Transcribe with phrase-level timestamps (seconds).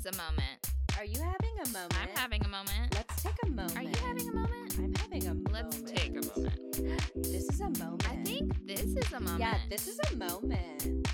[0.00, 0.72] is a moment.
[0.96, 1.94] Are you having a moment?
[2.00, 2.94] I'm having a moment.
[2.94, 3.76] Let's take a moment.
[3.76, 4.78] Are you having a moment?
[4.78, 5.52] I'm having a moment.
[5.52, 7.12] Let's take a moment.
[7.16, 8.08] This is a moment.
[8.08, 9.40] I think this is a moment.
[9.40, 11.06] Yeah, this is a moment.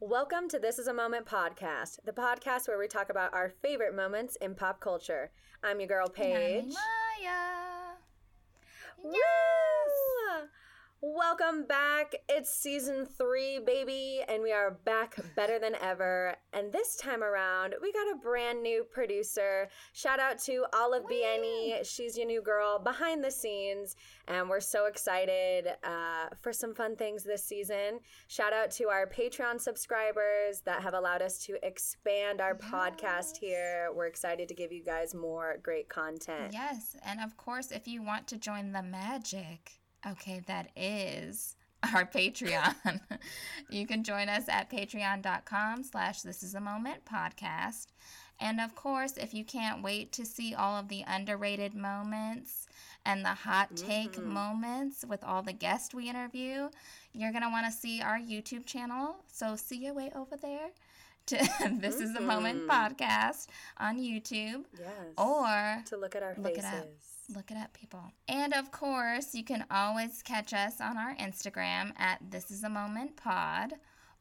[0.00, 3.94] Welcome to This is a Moment podcast, the podcast where we talk about our favorite
[3.94, 5.30] moments in pop culture.
[5.62, 6.74] I'm your girl, Paige.
[6.74, 7.69] Maya.
[9.02, 9.69] Woo!
[11.02, 12.14] Welcome back.
[12.28, 16.36] It's season three, baby, and we are back better than ever.
[16.52, 19.70] And this time around, we got a brand new producer.
[19.94, 21.90] Shout out to Olive Bieni.
[21.90, 23.96] She's your new girl behind the scenes,
[24.28, 28.00] and we're so excited uh, for some fun things this season.
[28.28, 33.88] Shout out to our Patreon subscribers that have allowed us to expand our podcast here.
[33.94, 36.52] We're excited to give you guys more great content.
[36.52, 41.56] Yes, and of course, if you want to join the magic, okay, that is
[41.92, 43.00] our Patreon.
[43.70, 47.86] you can join us at patreon.com slash this is a moment podcast.
[48.40, 52.66] And of course, if you can't wait to see all of the underrated moments
[53.04, 54.32] and the hot take mm-hmm.
[54.32, 56.68] moments with all the guests we interview,
[57.12, 59.16] you're going to want to see our YouTube channel.
[59.30, 60.70] So see your way over there
[61.26, 61.36] to
[61.80, 62.70] This is a Moment mm-hmm.
[62.70, 63.46] podcast
[63.78, 64.64] on YouTube.
[64.78, 64.90] Yes.
[65.18, 66.80] Or to look at our Look it faces.
[66.80, 66.88] up.
[67.34, 68.02] Look it up, people.
[68.28, 72.68] And of course, you can always catch us on our Instagram at This Is a
[72.68, 73.74] Moment Pod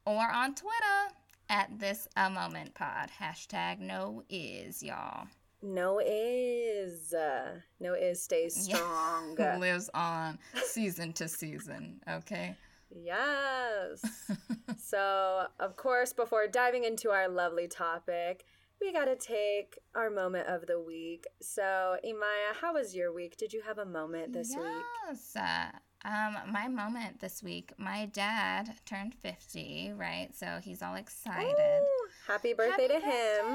[0.06, 1.16] or on Twitter
[1.50, 3.10] at This A Moment Pod.
[3.20, 5.26] Hashtag no is, y'all.
[5.64, 7.12] No is.
[7.12, 9.36] Uh, no is stays strong.
[9.60, 12.56] Lives on season to season, okay?
[12.92, 14.04] yes.
[14.78, 18.46] so, of course, before diving into our lovely topic,
[18.82, 21.26] we got to take our moment of the week.
[21.42, 23.38] So, Imaya, how was your week?
[23.38, 24.84] Did you have a moment this week?
[25.08, 25.36] Yes.
[25.36, 25.72] Uh,
[26.06, 30.30] um, my moment this week, my dad turned 50, right?
[30.34, 31.56] So he's all excited.
[31.82, 33.02] Ooh, happy birthday to him.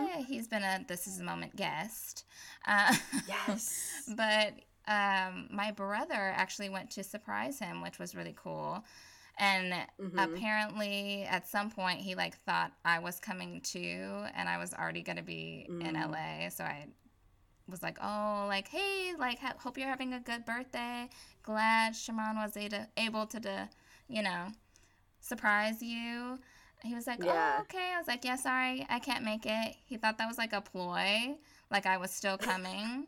[0.06, 0.24] birthday.
[0.28, 2.24] He's been a This Is a Moment guest.
[2.66, 2.94] Uh,
[3.26, 4.10] Yes.
[4.16, 4.52] but
[4.86, 8.84] um, my brother actually went to surprise him, which was really cool.
[9.38, 10.18] And mm-hmm.
[10.18, 15.02] apparently, at some point, he like thought I was coming too, and I was already
[15.02, 16.10] gonna be in mm.
[16.10, 16.48] LA.
[16.50, 16.86] So I
[17.68, 21.08] was like, "Oh, like hey, like ha- hope you're having a good birthday.
[21.42, 23.68] Glad Shaman was able able to, to,
[24.08, 24.48] you know,
[25.20, 26.38] surprise you."
[26.84, 27.56] He was like, oh, Yeah.
[27.58, 30.38] "Oh, okay." I was like, "Yeah, sorry, I can't make it." He thought that was
[30.38, 31.34] like a ploy,
[31.70, 33.06] like I was still coming.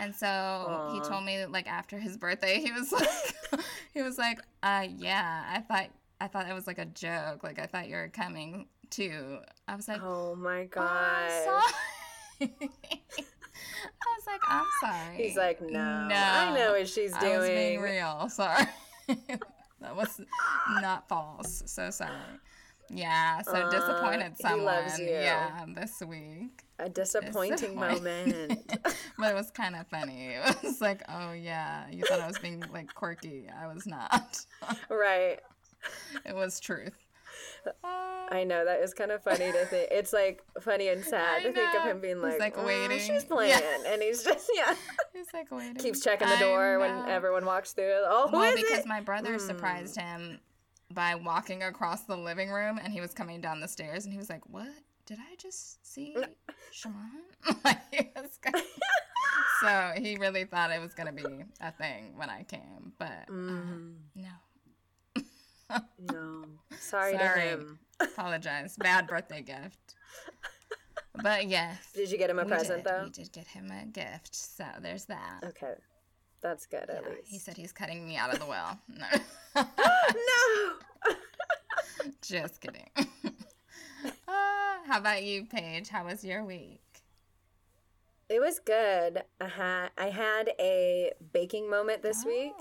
[0.00, 2.92] And so he told me like after his birthday, he was
[3.52, 3.64] like,
[3.94, 5.88] he was like, uh, yeah, I thought
[6.20, 7.42] I thought it was like a joke.
[7.42, 9.38] Like I thought you were coming too.
[9.68, 11.30] I was like, Oh my god.
[11.44, 11.72] sorry.
[13.98, 15.16] I was like, I'm sorry.
[15.16, 16.14] He's like, no, No.
[16.14, 17.34] I know what she's doing.
[17.34, 18.28] I was being real.
[18.28, 18.64] Sorry.
[19.80, 20.20] that was
[20.80, 21.62] not false.
[21.66, 22.12] So sorry.
[22.88, 24.64] Yeah, so disappointed Uh, he someone.
[24.66, 25.06] loves you.
[25.08, 26.62] Yeah, this week.
[26.78, 28.70] A disappointing moment.
[29.18, 30.34] but it was kind of funny.
[30.34, 33.48] It was like, oh yeah, you thought I was being like quirky.
[33.48, 34.44] I was not.
[34.90, 35.40] right.
[36.24, 36.96] it was truth.
[37.84, 39.88] I know that is kind of funny to think.
[39.90, 43.24] It's like funny and sad to think of him being like, like, "Mm, waiting." she's
[43.24, 43.92] playing, Yeah.
[43.92, 44.74] and he's just yeah,
[45.12, 45.74] He's like waiting.
[45.76, 48.02] keeps checking the door when everyone walks through.
[48.06, 48.86] Oh, who Well, because it?
[48.86, 49.38] my brother Hmm.
[49.46, 50.40] surprised him
[50.92, 54.18] by walking across the living room, and he was coming down the stairs, and he
[54.18, 54.68] was like, "What?
[55.06, 56.16] Did I just see
[56.72, 57.10] Shaman?"
[57.64, 58.38] Like, he was
[59.60, 63.92] so he really thought it was gonna be a thing when I came, but Mm-hmm.
[64.16, 64.28] no.
[66.12, 66.44] no,
[66.78, 67.40] sorry, to Sorry.
[67.40, 67.78] him.
[68.00, 68.76] Apologize.
[68.76, 69.94] Bad birthday gift.
[71.22, 71.78] But yes.
[71.94, 72.92] Did you get him a present, did.
[72.92, 73.02] though?
[73.04, 74.34] We did get him a gift.
[74.34, 75.40] So there's that.
[75.44, 75.72] Okay,
[76.42, 77.22] that's good at Yeah, least.
[77.24, 78.78] he said he's cutting me out of the will.
[79.56, 79.64] No.
[81.06, 81.14] no.
[82.22, 82.88] Just kidding.
[84.28, 84.32] Uh,
[84.86, 85.88] how about you, Paige?
[85.88, 86.80] How was your week?
[88.28, 89.22] It was good.
[89.40, 92.54] I had I had a baking moment this week.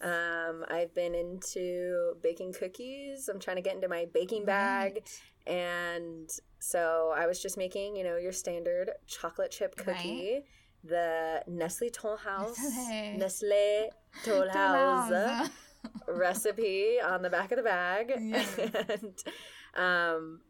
[0.00, 3.28] Um, I've been into baking cookies.
[3.28, 5.04] I'm trying to get into my baking bag,
[5.46, 6.28] and
[6.58, 10.42] so I was just making, you know, your standard chocolate chip cookie,
[10.82, 13.16] the Nestle Toll House, Nestle.
[13.18, 13.90] Nestle
[14.24, 15.50] Toll House House.
[16.08, 18.44] recipe on the back of the bag, Yeah.
[18.88, 19.22] and
[19.76, 20.40] um,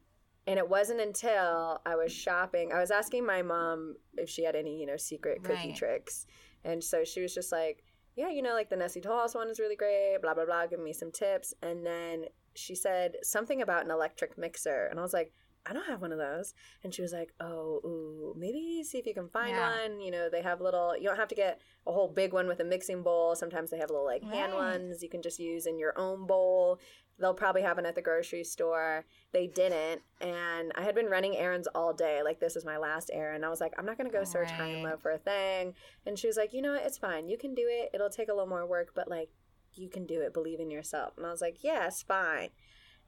[0.46, 2.72] and it wasn't until I was shopping.
[2.72, 5.76] I was asking my mom if she had any, you know, secret cookie Right.
[5.76, 6.26] tricks,
[6.64, 7.82] and so she was just like,
[8.16, 10.66] "Yeah, you know, like the Nestle Toll House one is really great." Blah blah blah,
[10.66, 15.02] give me some tips, and then she said something about an electric mixer, and I
[15.02, 15.32] was like.
[15.64, 16.54] I don't have one of those.
[16.82, 19.70] And she was like, Oh, ooh, maybe see if you can find Yeah.
[19.86, 20.00] one.
[20.00, 22.58] You know, they have little, you don't have to get a whole big one with
[22.58, 23.36] a mixing bowl.
[23.36, 26.80] Sometimes they have little like hand ones you can just use in your own bowl.
[27.18, 29.04] They'll probably have one at the grocery store.
[29.32, 30.02] They didn't.
[30.20, 32.22] And I had been running errands all day.
[32.24, 33.44] Like, this is my last errand.
[33.44, 35.74] I was like, I'm not going to go search high and low for a thing.
[36.06, 36.84] And she was like, you know what?
[36.84, 37.28] It's fine.
[37.28, 37.90] You can do it.
[37.94, 39.28] It'll take a little more work, but like,
[39.74, 40.34] you can do it.
[40.34, 41.14] Believe in yourself.
[41.16, 42.48] And I was like, yeah, it's fine.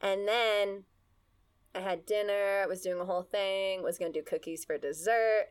[0.01, 0.85] And then
[1.75, 4.79] I had dinner, I was doing a whole thing, was going to do cookies for
[4.79, 5.47] dessert.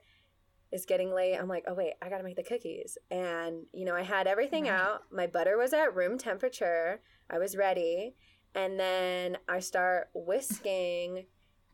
[0.71, 1.35] It's getting late.
[1.37, 2.97] I'm like, oh, wait, I got to make the cookies.
[3.11, 4.71] And, you know, I had everything Right.
[4.71, 5.01] out.
[5.11, 7.01] My butter was at room temperature.
[7.29, 8.15] I was ready.
[8.55, 11.25] And then I start whisking,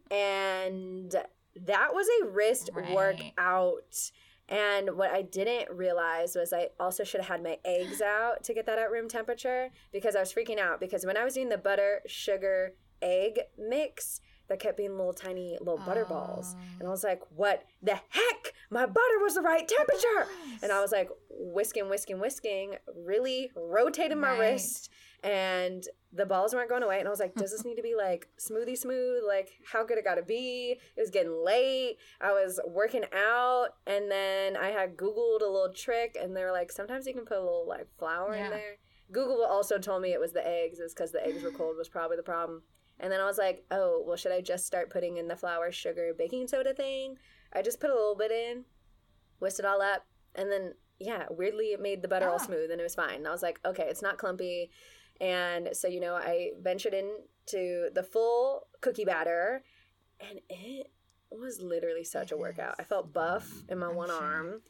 [0.10, 1.14] and
[1.56, 2.90] that was a wrist Right.
[2.94, 4.12] workout.
[4.48, 8.54] And what I didn't realize was I also should have had my eggs out to
[8.54, 11.50] get that at room temperature because I was freaking out because when I was doing
[11.50, 16.56] the butter, sugar, egg mix, there kept being little tiny little butter balls.
[16.80, 16.92] And I oh.
[16.92, 18.54] was like, what the heck?
[18.72, 20.28] My butter was the right temperature.
[20.64, 24.40] And I was like whisking, whisking, whisking, really rotating my Right.
[24.40, 24.90] wrist.
[25.24, 25.84] And
[26.14, 27.00] the balls weren't going away.
[27.00, 29.22] And I was like, does this need to be like smoothie smooth?
[29.28, 30.78] Like, how good it got to be?
[30.96, 31.98] It was getting late.
[32.22, 33.70] I was working out.
[33.86, 36.18] And then I had Googled a little trick.
[36.20, 38.46] And they were like, sometimes you can put a little like flour Yeah.
[38.46, 38.76] in there.
[39.12, 41.90] Google also told me it was the eggs, is because the eggs were cold, was
[41.90, 42.62] probably the problem.
[43.00, 45.72] And then I was like, oh, well, should I just start putting in the flour,
[45.72, 47.16] sugar, baking soda thing?
[47.52, 48.66] I just put a little bit in,
[49.40, 50.06] whisked it all up,
[50.36, 53.16] and then, yeah, weirdly, it made the butter all smooth and it was fine.
[53.16, 54.70] And I was like, okay, it's not clumpy.
[55.22, 59.64] And so, you know, I ventured into the full cookie batter,
[60.20, 60.92] and it
[61.32, 62.76] was literally such a It workout.
[62.80, 64.22] I felt buff in my I'm one sure.
[64.22, 64.62] arm.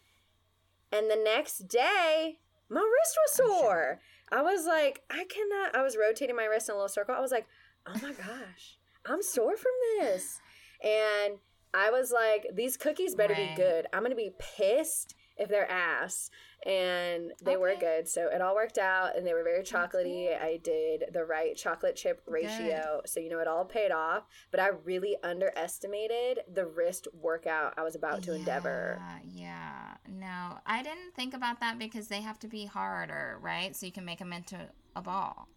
[0.92, 3.60] And the next day, my wrist was sore.
[3.62, 4.00] sure.
[4.32, 5.76] I was like, I cannot.
[5.76, 7.16] I was rotating my wrist in a little circle.
[7.16, 7.48] I was like,
[7.88, 10.40] oh my gosh, I'm sore from this.
[10.84, 11.36] And
[11.74, 13.56] I was like, these cookies better Right.
[13.56, 13.86] be good.
[13.94, 16.30] I'm going to be pissed if they're ass.
[16.66, 18.08] And they were good.
[18.08, 20.40] So it all worked out and they were very chocolatey.
[20.40, 23.02] I did the right chocolate chip ratio.
[23.06, 24.24] So, you know, it all paid off.
[24.52, 29.02] But I really underestimated the wrist workout I was about to endeavor.
[29.26, 33.74] Yeah, no, I didn't think about that because they have to be harder, right?
[33.74, 34.60] So you can make them into
[34.96, 35.48] a ball.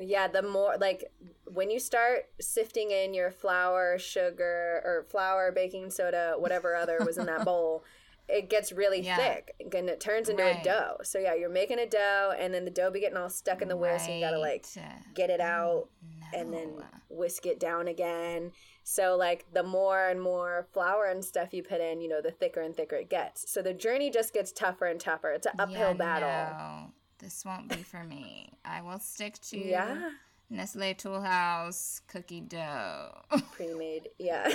[0.00, 1.10] Yeah, the more like
[1.44, 7.18] when you start sifting in your flour, sugar, or flour, baking soda, whatever other was
[7.18, 7.84] in that bowl,
[8.28, 9.16] it gets really Yeah.
[9.16, 10.60] thick and it turns into Right.
[10.60, 10.98] a dough.
[11.02, 13.68] So yeah, you're making a dough, and then the dough be getting all stuck in
[13.68, 14.66] the whisk, and you gotta like
[15.14, 15.88] get it out
[16.34, 18.52] and then whisk it down again.
[18.84, 22.30] So like the more and more flour and stuff you put in, you know, the
[22.30, 23.50] thicker and thicker it gets.
[23.50, 25.30] So the journey just gets tougher and tougher.
[25.32, 26.58] It's an uphill Yeah, battle.
[26.58, 28.52] No, this won't be for me.
[28.64, 30.10] I will stick to Yeah,
[30.50, 33.22] Nestle Toll House cookie dough.
[33.52, 34.10] pre-made.
[34.18, 34.54] Yeah.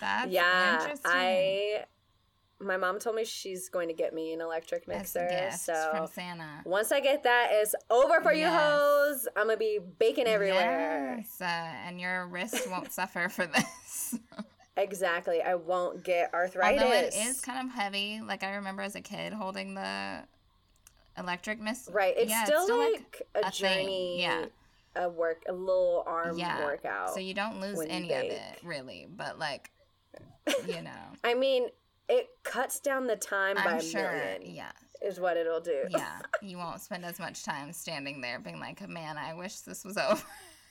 [0.00, 1.10] That's yeah, interesting.
[1.12, 1.84] I.
[2.60, 5.50] My mom told me she's going to get me an electric a mixer.
[5.56, 6.62] So from Santa.
[6.64, 9.28] once I get that, it's over for you hoes.
[9.36, 11.18] I'm gonna be baking everywhere.
[11.18, 14.18] Yes, uh, and your wrist won't suffer for this.
[14.78, 15.42] Exactly.
[15.42, 16.82] I won't get arthritis.
[16.82, 18.20] Although it is kind of heavy.
[18.24, 20.22] Like I remember as a kid holding the
[21.18, 21.88] electric miss.
[21.92, 22.14] right.
[22.16, 24.22] It's yeah, still, it's still like, a, a thing, journey.
[24.22, 24.44] yeah.
[24.96, 26.64] A work, a little arm yeah.
[26.64, 27.12] workout.
[27.12, 29.70] So you don't lose any of it really, but like,
[30.66, 30.90] you know,
[31.24, 31.68] I mean,
[32.08, 34.12] it cuts down the time by I'm a sure.
[34.12, 34.54] million.
[34.54, 35.84] Yeah, Is what it'll do.
[35.90, 36.20] yeah.
[36.42, 39.96] You won't spend as much time standing there being like, man, I wish this was
[39.98, 40.22] over.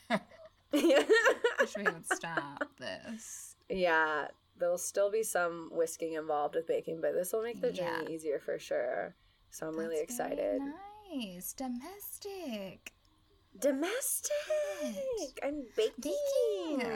[0.10, 1.04] Yeah,
[1.60, 3.56] wish we would stop this.
[3.70, 4.28] yeah.
[4.60, 8.10] There'll still be some whisking involved with baking, but this will make the journey Yeah.
[8.10, 9.14] easier for sure.
[9.52, 10.62] So I'm really That's very excited.
[11.14, 12.92] Nice, domestic.
[13.60, 14.32] Domestic.
[14.82, 15.44] Good.
[15.44, 16.14] I'm baking.
[16.80, 16.88] Baking.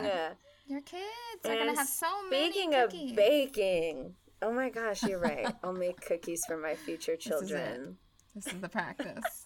[0.68, 2.52] Your kids are gonna have so many.
[2.52, 5.48] Speaking many of baking, oh my gosh, you're right.
[5.64, 7.30] I'll make cookies for my future is it.
[7.30, 7.98] children.
[8.36, 9.44] This is the practice.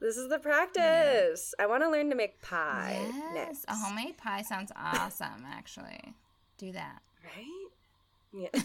[0.00, 1.54] This is the practice.
[1.58, 3.64] I want to learn to make pie yes, next.
[3.68, 5.44] a homemade pie sounds awesome.
[5.46, 6.14] Actually,
[6.56, 7.00] do that.
[7.22, 7.68] Right?
[8.32, 8.48] Yeah.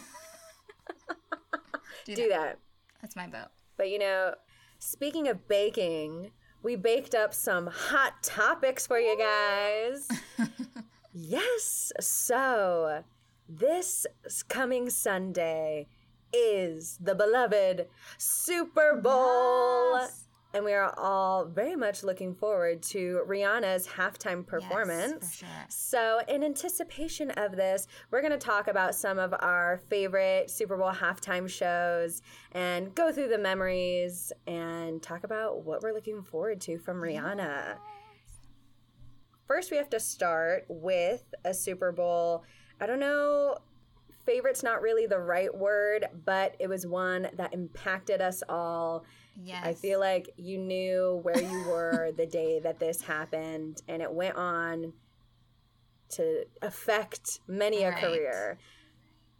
[2.05, 2.39] Do, Do that.
[2.39, 2.59] that.
[3.01, 3.49] That's my vote.
[3.77, 4.35] But you know,
[4.79, 10.07] speaking of baking, we baked up some hot topics for you guys.
[11.13, 11.91] yes.
[11.99, 13.03] So,
[13.47, 14.05] this
[14.47, 15.87] coming Sunday
[16.33, 17.87] is the beloved
[18.17, 19.99] Super Bowl.
[19.99, 20.21] Yes.
[20.53, 25.11] And we are all very much looking forward to Rihanna's halftime performance.
[25.21, 25.65] Yes, for sure.
[25.67, 30.77] So, in anticipation of this, we're going to talk about some of our favorite Super
[30.77, 32.21] Bowl halftime shows
[32.53, 37.75] and go through the memories and talk about what we're looking forward to from Rihanna.
[39.45, 42.45] First, we have to start with a Super Bowl.
[42.79, 43.57] I don't know,
[44.25, 49.05] favorite's not really the right word, but it was one that impacted us all.
[49.43, 49.63] Yes.
[49.65, 54.11] I feel like you knew where you were the day that this happened, and it
[54.11, 54.93] went on
[56.11, 57.99] to affect many a Right.
[58.01, 58.57] career.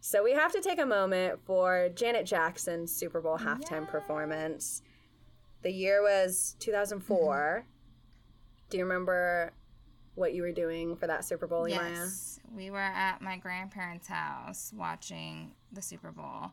[0.00, 4.82] So we have to take a moment for Janet Jackson's Super Bowl halftime performance.
[5.62, 7.64] The year was 2004.
[7.64, 7.68] Mm-hmm.
[8.70, 9.52] Do you remember
[10.16, 11.90] what you were doing for that Super Bowl, Maya?
[11.90, 16.50] Yes, we were at my grandparents' house watching the Super Bowl,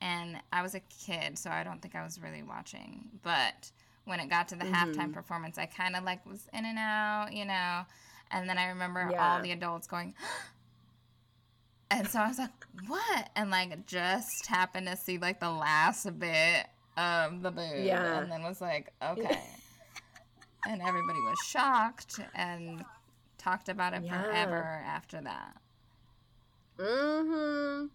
[0.00, 3.08] and I was a kid, so I don't think I was really watching.
[3.22, 3.70] But
[4.04, 5.00] when it got to the Mm-hmm.
[5.00, 7.82] halftime performance, I kind of like was in and out, you know.
[8.30, 9.34] And then I remember Yeah.
[9.36, 10.14] all the adults going,
[11.90, 12.50] and so I was like,
[12.88, 18.22] "What?" And like just happened to see like the last bit of the boob, Yeah.
[18.22, 19.40] and then was like, "Okay."
[20.68, 22.84] and everybody was shocked and
[23.46, 24.22] talked about it Yeah.
[24.22, 25.56] forever after that.
[26.78, 27.86] Mm-hmm.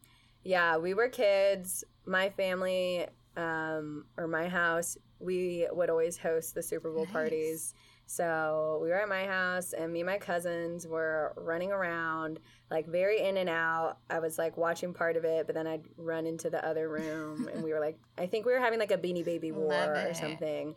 [0.43, 1.84] Yeah, we were kids.
[2.05, 3.05] My family,
[3.38, 7.13] um, or my house, we would always host the Super Bowl Nice.
[7.13, 7.74] parties.
[8.08, 12.39] So we were at my house, and me and my cousins were running around,
[12.70, 14.00] like very in and out.
[14.10, 17.48] I was like watching part of it, but then I'd run into the other room,
[17.53, 20.13] and we were like, I think we were having like a Beanie Baby war or
[20.13, 20.75] something.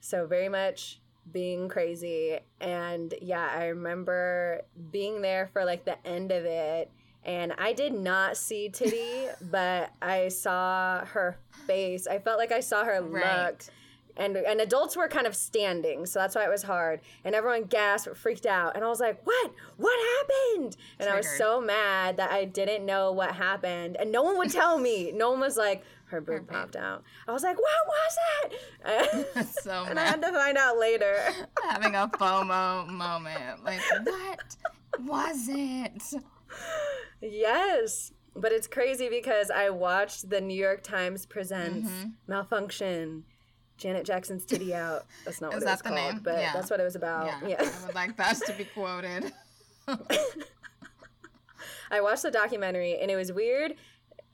[0.00, 1.00] So very much
[1.32, 6.90] being crazy, and yeah, I remember being there for like the end of it
[7.24, 12.06] and I did not see Titty, but I saw her face.
[12.06, 13.22] I felt like I saw her look.
[13.22, 13.70] Right.
[14.16, 17.00] And, and adults were kind of standing, so that's why it was hard.
[17.24, 18.74] And everyone gasped, freaked out.
[18.74, 19.52] And I was like, What?
[19.76, 20.76] What happened?
[20.98, 23.96] And I was so mad that I didn't know what happened.
[23.98, 25.12] And no one would tell me.
[25.12, 27.04] No one was like, Her boob popped out.
[27.28, 28.52] I was like, What was
[29.34, 29.48] it?
[29.62, 31.16] so and I had to find out later.
[31.68, 33.64] Having a FOMO moment.
[33.64, 34.40] Like, what
[34.98, 36.02] was it?
[37.20, 38.12] Yes.
[38.34, 42.08] But it's crazy because I watched the New York Times presents Mm-hmm.
[42.28, 43.24] Malfunction,
[43.76, 45.06] Janet Jackson's titty out.
[45.24, 46.20] That's not what it was the called, name?
[46.22, 46.52] but Yeah.
[46.54, 47.26] that's what it was about.
[47.26, 47.70] Yeah, Yeah.
[47.82, 49.32] I would like that to be quoted.
[51.90, 53.74] I watched the documentary and it was weird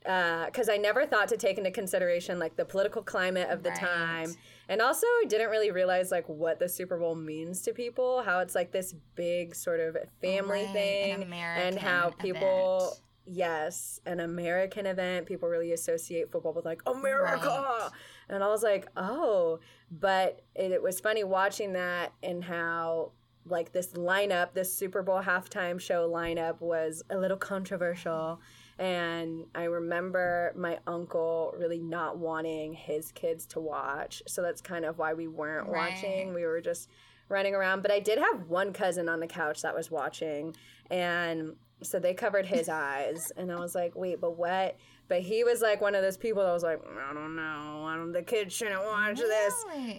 [0.07, 3.69] Uh, because I never thought to take into consideration like the political climate of the
[3.71, 3.79] Right.
[3.79, 4.35] time,
[4.69, 8.23] and also I didn't really realize like what the Super Bowl means to people.
[8.23, 12.77] How it's like this big sort of family Right, an thing, and how people.
[12.77, 13.01] event.
[13.29, 15.25] Yes, an American event.
[15.25, 17.45] People really associate football with like America.
[17.45, 17.89] Right.
[18.29, 19.59] And I was like, oh.
[19.91, 23.11] But it, it was funny watching that and how
[23.45, 28.39] like this lineup, this Super Bowl halftime show lineup was a little controversial.
[28.79, 34.21] And I remember my uncle really not wanting his kids to watch.
[34.27, 35.91] So that's kind of why we weren't Right.
[35.93, 36.33] watching.
[36.33, 36.89] We were just
[37.29, 37.81] running around.
[37.81, 40.55] But I did have one cousin on the couch that was watching.
[40.91, 43.31] And so they covered his eyes.
[43.35, 44.77] And I was like, wait, but what?
[45.07, 47.83] But he was like one of those people that was like, I don't know.
[47.85, 49.53] I don't, the kids shouldn't watch this.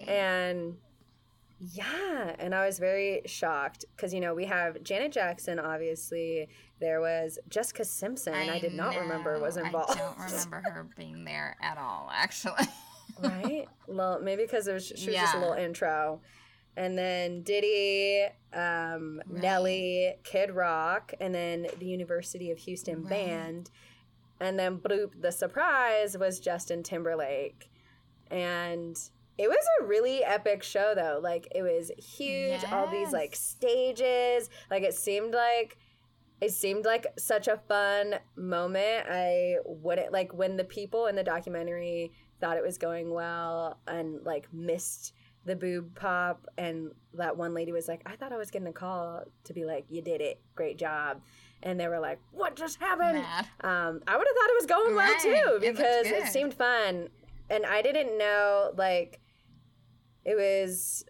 [0.09, 0.77] And
[1.61, 5.59] yeah, and I was very shocked because you know we have Janet Jackson.
[5.59, 6.49] Obviously,
[6.81, 8.35] there was Jessica Simpson.
[8.35, 9.93] I, did not remember was involved.
[9.93, 12.67] I don't remember her being there at all, actually.
[13.23, 13.67] right?
[13.89, 16.21] Well, maybe because it was, she was just a little intro.
[16.77, 19.43] And then Diddy, um, Right.
[19.43, 23.09] Nelly, Kid Rock, and then the University of Houston Right.
[23.09, 23.71] band.
[24.41, 27.71] And then bloop, the surprise was Justin Timberlake.
[28.31, 28.97] And
[29.39, 31.21] it was a really epic show though.
[31.23, 34.51] Like it was huge, all these like stages.
[34.71, 35.79] Like it seemed like
[36.41, 39.07] it seemed like such a fun moment.
[39.09, 44.25] I wouldn't like when the people in the documentary thought it was going well and
[44.25, 45.13] like missed
[45.45, 48.73] the boob pop and that one lady was like, I thought I was getting a
[48.73, 51.23] call to be like, You did it, great job.
[51.63, 53.19] And they were like, What just happened?
[53.61, 56.33] Um, I would have thought it was going well too because it, good.
[56.33, 57.09] seemed fun.
[57.51, 59.21] And I didn't know like
[60.29, 61.05] it was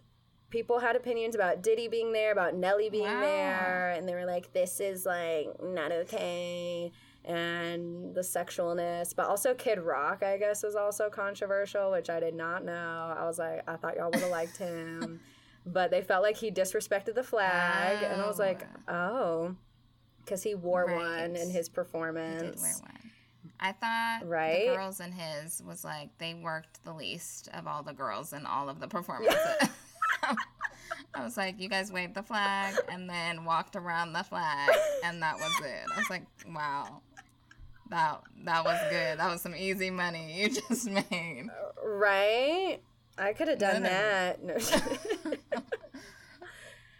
[0.49, 3.21] people had opinions about Diddy being there, about Nelly being Wow.
[3.21, 6.91] there, and they were like, This is like not okay
[7.25, 9.15] and the sexualness.
[9.15, 13.13] But also Kid Rock, I guess, was also controversial, which I did not know.
[13.17, 15.19] I was like, I thought y'all would have liked him.
[15.65, 19.55] But they felt like he disrespected the flag, and I was like, oh, oh.
[20.23, 20.95] because he wore Right.
[20.95, 22.81] one in his He performance.
[23.61, 24.19] Did wear one.
[24.19, 24.67] I thought Right?
[24.69, 28.45] the girls in his was like they worked the least of all the girls in
[28.45, 29.37] all of the performances.
[31.15, 34.69] I was like, you guys waved the flag and then walked around the flag,
[35.03, 35.85] and that was it.
[35.93, 36.23] I was like,
[36.53, 37.01] wow,
[37.89, 39.17] that that was good.
[39.19, 41.47] That was some easy money you just made.
[41.49, 42.79] Uh, right?
[43.17, 44.41] I could have done that.
[44.43, 44.55] No.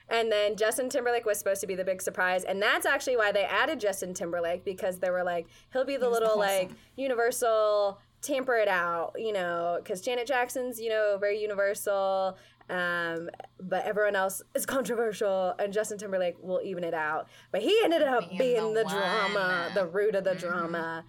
[0.10, 3.32] And then Justin Timberlake was supposed to be the big surprise, and that's actually why
[3.32, 8.00] they added Justin Timberlake because they were like, he'll be the the little like universal
[8.22, 12.38] tamper it out, you know, because Janet Jackson's you know very universal,
[12.70, 17.28] um, but everyone else is controversial, and Justin Timberlake will even it out.
[17.52, 20.40] But he ended up Being being, the the, drama, the root of the Mhm.
[20.40, 21.06] drama.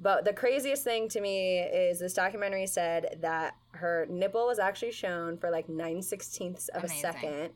[0.00, 4.92] But the craziest thing to me is this documentary said that her nipple was actually
[4.92, 6.98] shown for like nine sixteenths of Amazing.
[6.98, 7.50] a second.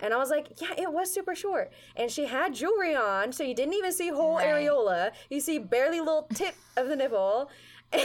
[0.00, 1.72] And I was like, yeah, it was super short.
[1.96, 4.46] And she had jewelry on, so you didn't even see whole Right.
[4.46, 5.10] areola.
[5.28, 7.50] You see barely little tip of the nipple.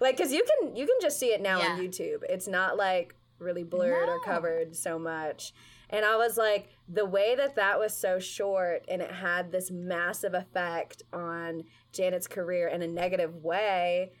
[0.00, 2.22] like, cause you can you can just see it now on YouTube.
[2.28, 5.52] It's not like really blurred or covered so much.
[5.90, 9.70] And I was like, the way that that was so short and it had this
[9.70, 14.12] massive effect on Janet's career in a negative way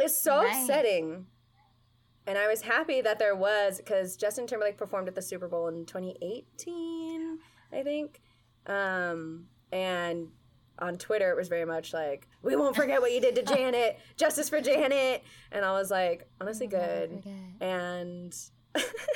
[0.00, 1.26] is so upsetting.
[2.26, 5.68] And I was happy that there was because Justin Timberlake performed at the Super Bowl
[5.68, 7.38] in 2018,
[7.72, 8.20] I think.
[8.66, 10.28] Um, and
[10.78, 13.98] on Twitter, it was very much like, "We won't forget what you did to Janet.
[14.16, 17.22] Justice for Janet." And I was like, honestly, good.
[17.60, 18.36] And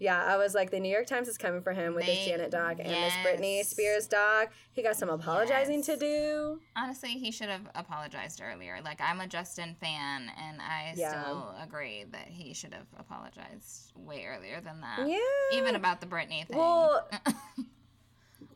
[0.00, 2.50] yeah, I was like, the New York Times is coming for him with this Janet
[2.50, 3.64] dog and this Britney.
[3.64, 4.48] Spears dog.
[4.72, 6.60] He got some apologizing to do.
[6.76, 8.78] Honestly, he should have apologized earlier.
[8.84, 11.10] Like I'm a Justin fan, and I Yeah.
[11.24, 15.06] still agree that he should have apologized way earlier than that.
[15.08, 15.58] Yeah.
[15.58, 16.58] Even about the Britney thing.
[16.58, 17.08] Well,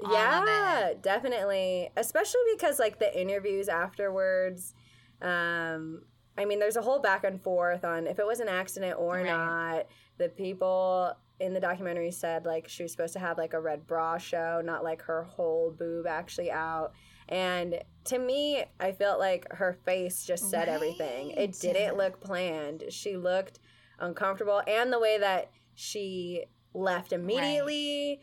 [0.11, 1.91] yeah, definitely.
[1.97, 4.75] Especially because like the interviews afterwards,
[5.21, 6.03] um,
[6.37, 9.17] I mean, there's a whole back and forth on if it was an accident or
[9.17, 9.27] Right.
[9.27, 9.87] not.
[10.19, 13.87] The people in the documentary said like she was supposed to have like a red
[13.87, 16.93] bra show, not like her whole boob actually out.
[17.29, 21.31] And to me, I felt like her face just said everything.
[21.33, 22.85] It didn't look planned.
[22.91, 23.59] She looked
[23.99, 26.45] uncomfortable, and the way that she
[26.75, 28.21] left immediately,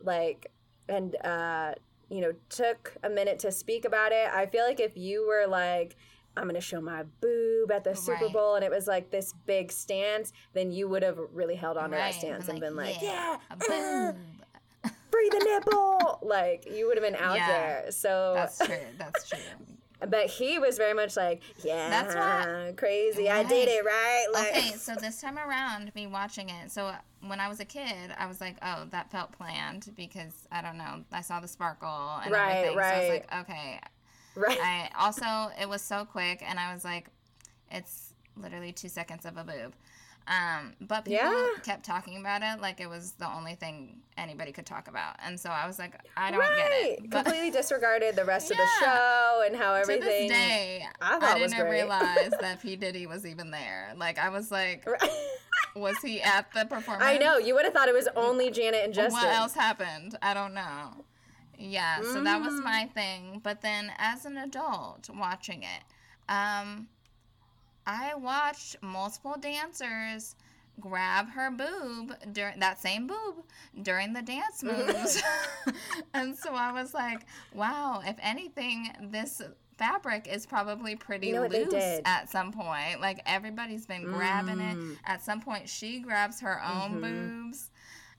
[0.00, 0.50] like,
[0.88, 1.74] and uh,
[2.10, 4.28] you know, took a minute to speak about it.
[4.32, 5.96] I feel like if you were like,
[6.36, 9.72] I'm gonna show my boob at the Super Bowl, and it was like this big
[9.72, 12.76] stance, then you would have really held on to Right, that stance and been been
[12.76, 14.12] like, yeah, a uh,
[15.10, 16.18] free the nipple.
[16.22, 17.90] like you would have been out Yeah, there.
[17.90, 18.76] So That's true.
[18.98, 19.38] That's true.
[20.08, 23.28] but he was very much like, yeah, That's why- crazy.
[23.28, 24.26] I did it right.
[24.32, 26.92] Like, Okay, so this time around, me watching it, so
[27.26, 30.78] when I was a kid, I was like, oh, that felt planned because I don't
[30.78, 31.88] know, I saw the sparkle
[32.22, 32.76] and Right, everything.
[32.78, 33.10] So I was right.
[33.32, 33.80] like, okay.
[34.38, 34.58] Right.
[34.60, 37.08] I also it was so quick, and I was like,
[37.70, 39.74] it's literally two seconds of a boob.
[40.28, 41.46] Um, but people Yeah.
[41.62, 45.40] kept talking about it like it was the only thing anybody could talk about, and
[45.40, 46.56] so I was like, I don't right.
[46.56, 47.10] get it.
[47.10, 50.02] But Completely disregarded the rest of the show and how everything.
[50.02, 53.94] to this day, I I, didn't realize that P Diddy was even there.
[53.96, 54.86] Like I was like,
[55.74, 57.04] was he at the performance?
[57.04, 57.38] I know.
[57.38, 59.12] You would have thought it was only Janet and Justin.
[59.14, 60.16] What else happened?
[60.20, 61.04] I don't know.
[61.58, 62.64] Yeah, so that was Mm.
[62.64, 63.40] my thing.
[63.42, 65.82] But then as an adult watching it,
[66.28, 66.88] um,
[67.86, 70.36] I watched multiple dancers
[70.80, 73.42] grab her boob during that same boob
[73.82, 75.20] during the dance moves.
[76.14, 79.42] and so I was like, wow, if anything, this
[79.78, 83.00] fabric is probably pretty You know loose at some point.
[83.00, 84.76] Like everybody's been grabbing it.
[84.76, 84.96] Mm.
[85.04, 87.02] At some point she grabs her own Mhm.
[87.50, 87.70] boobs.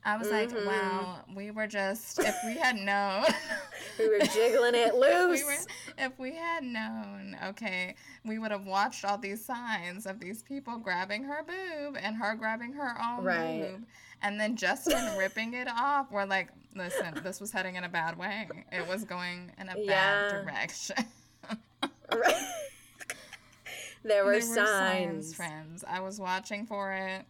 [0.04, 0.66] I was like, Mhm.
[0.66, 3.24] wow, we were just if we had known
[3.98, 5.40] We were jiggling it loose.
[5.40, 5.56] we were,
[5.98, 10.78] if we had known, okay, we would have watched all these signs of these people
[10.78, 13.60] grabbing her boob and her grabbing her own Right.
[13.72, 13.84] boob,
[14.22, 16.10] and then Justin ripping it off.
[16.10, 18.48] We're like, listen, this was heading in a bad way.
[18.72, 20.28] It was going in a Yeah.
[20.30, 20.96] bad direction.
[22.12, 22.46] Right.
[24.02, 25.34] there were There signs.
[25.34, 25.84] friends.
[25.86, 27.24] I was watching for it.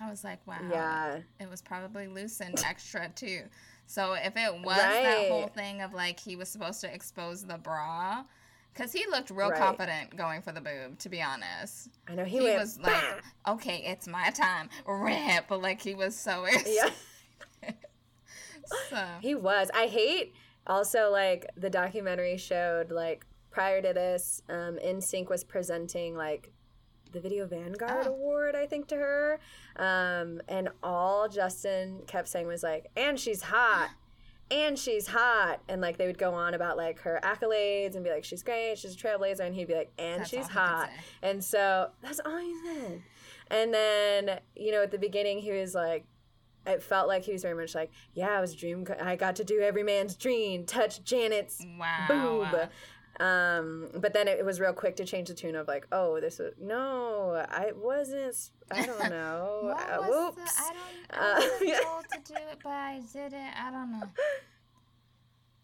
[0.00, 0.58] I was like, wow.
[0.70, 1.18] Yeah.
[1.40, 3.42] It was probably loosened extra too.
[3.86, 7.56] So if it was that whole thing of like he was supposed to expose the
[7.58, 8.24] bra,
[8.74, 9.58] because he looked real Right.
[9.58, 11.88] confident going for the boob, to be honest.
[12.08, 12.58] I know he, He, went.
[12.60, 15.44] was like, okay, it's my time, rip.
[15.48, 16.90] But like he was so yeah.
[18.90, 19.70] so He was.
[19.74, 20.34] I hate
[20.66, 26.52] also like the documentary showed like prior to this, um, NSYNC was presenting like
[27.16, 28.10] the Video Vanguard Oh.
[28.12, 29.40] Award, I think, to her.
[29.76, 33.90] Um, and all Justin kept saying was like, and she's hot.
[34.50, 35.60] And she's hot.
[35.68, 38.78] And like they would go on about like her accolades and be like, she's great,
[38.78, 39.40] she's a trailblazer.
[39.40, 40.90] And he'd be like, and That's she's all he could hot.
[41.22, 43.02] And so that's all he said.
[43.50, 46.04] And then, you know, at the beginning, he was like,
[46.66, 48.86] it felt like he was very much like, yeah, it was a dream.
[49.00, 52.06] I got to do every man's dream, touch Janet's wow.
[52.08, 52.68] boob.
[53.18, 56.38] Um, but then it was real quick to change the tune of like, oh, this
[56.38, 58.50] was no, I wasn't.
[58.70, 59.60] I don't know.
[59.62, 60.54] What Uh, was whoops.
[60.54, 61.20] the, I don't.
[61.20, 61.80] Uh, I wasn't yeah.
[61.80, 63.50] told to do it, but I did it.
[63.58, 64.06] I don't know.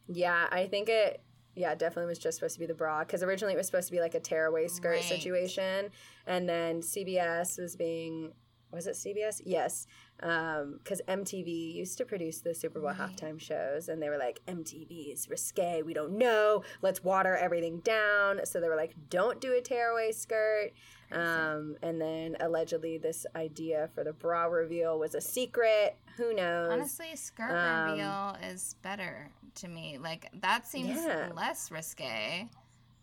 [0.08, 1.20] Yeah, I think it.
[1.54, 3.92] Yeah, definitely was just supposed to be the bra because originally it was supposed to
[3.92, 5.04] be like a tearaway skirt Right.
[5.04, 5.90] situation,
[6.26, 8.32] and then CBS was being
[8.72, 9.40] was it CBS?
[9.44, 9.86] Yes,
[10.18, 12.98] because MTV used to produce the Super Bowl Right.
[12.98, 15.82] halftime shows, and they were like, MTV is risque.
[15.82, 16.62] We don't know.
[16.80, 18.40] Let's water everything down.
[18.44, 20.72] So they were like, don't do a tearaway skirt.
[21.10, 25.96] Um, and then allegedly, this idea for the bra reveal was a secret.
[26.16, 26.70] Who knows?
[26.72, 29.98] Honestly, skirt um, reveal is better to me.
[29.98, 31.30] Like that seems Yeah.
[31.34, 32.48] less risque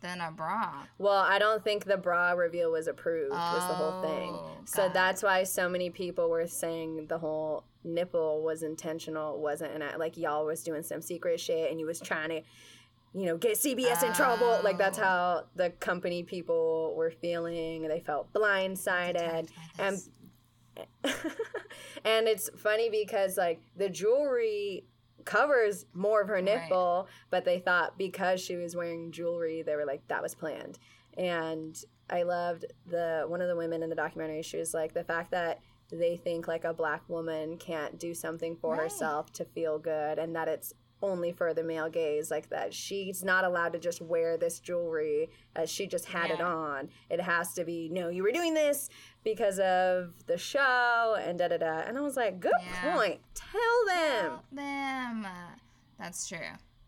[0.02, 0.84] than a bra.
[0.98, 3.32] Well, I don't think the bra reveal was approved.
[3.32, 4.32] was the whole thing.
[4.34, 9.40] Oh, So got that's why so many people were saying the whole nipple was intentional,
[9.42, 10.00] wasn't an act.
[10.00, 12.42] Like y'all was doing some secret shit, and you was trying to,
[13.14, 14.60] you know, get CBS in trouble.
[14.64, 15.04] Like that's Oh.
[15.04, 17.82] how the company people were feeling.
[17.88, 20.02] They felt blindsided, and
[22.06, 24.86] and it's funny because like the jewelry
[25.30, 26.44] covers more of her Right.
[26.44, 30.80] nipple, but they thought because she was wearing jewelry, they were like that was planned.
[31.18, 34.42] And I loved the one of the women in the documentary.
[34.42, 35.60] She was like the fact that
[35.92, 38.82] they think like a black woman can't do something for Right.
[38.84, 43.24] herself to feel good, and that it's only for the male gaze like that she's
[43.24, 47.54] not allowed to just wear this jewelry as she just had it on it has
[47.54, 48.90] to be no you were doing this
[49.24, 51.80] because of the show and da da da.
[51.80, 52.96] And i was like good Yeah.
[52.96, 53.20] point.
[53.36, 54.32] Tell them.
[54.32, 55.28] Tell them.
[56.00, 56.38] That's true.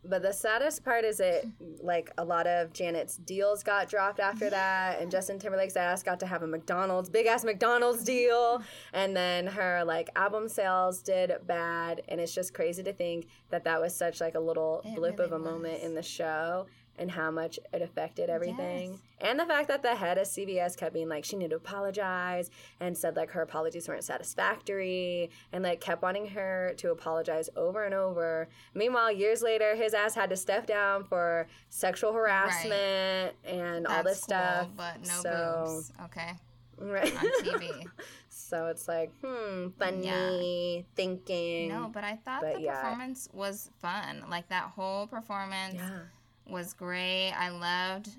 [0.04, 1.46] but the saddest part is it
[1.84, 6.20] like a lot of janet's deals got dropped after that and justin timberlake's ass got
[6.20, 8.64] to have a mcdonald's big ass mcdonald's deal.
[8.94, 13.64] And then her like album sales did bad and it's just crazy to think that
[13.66, 16.66] that was such like a little It blip of a really moment in the show
[16.98, 19.00] and how much it affected everything Yes.
[19.22, 22.50] and the fact that the head of cbs kept being like she needed to apologize
[22.80, 27.84] and said like her apologies weren't satisfactory and like kept wanting her to apologize over
[27.86, 33.88] and over meanwhile years later his ass had to step down for sexual harassment and
[33.88, 35.94] all That's this stuff but no so boobs.
[36.06, 36.32] Okay.
[36.78, 37.88] right On TV.
[38.30, 42.82] so it's like hmm funny thinking No, but I thought But the yeah.
[42.82, 44.24] performance was fun.
[44.30, 46.00] Like that whole performance yeah
[46.48, 47.32] was great.
[47.32, 48.10] I loved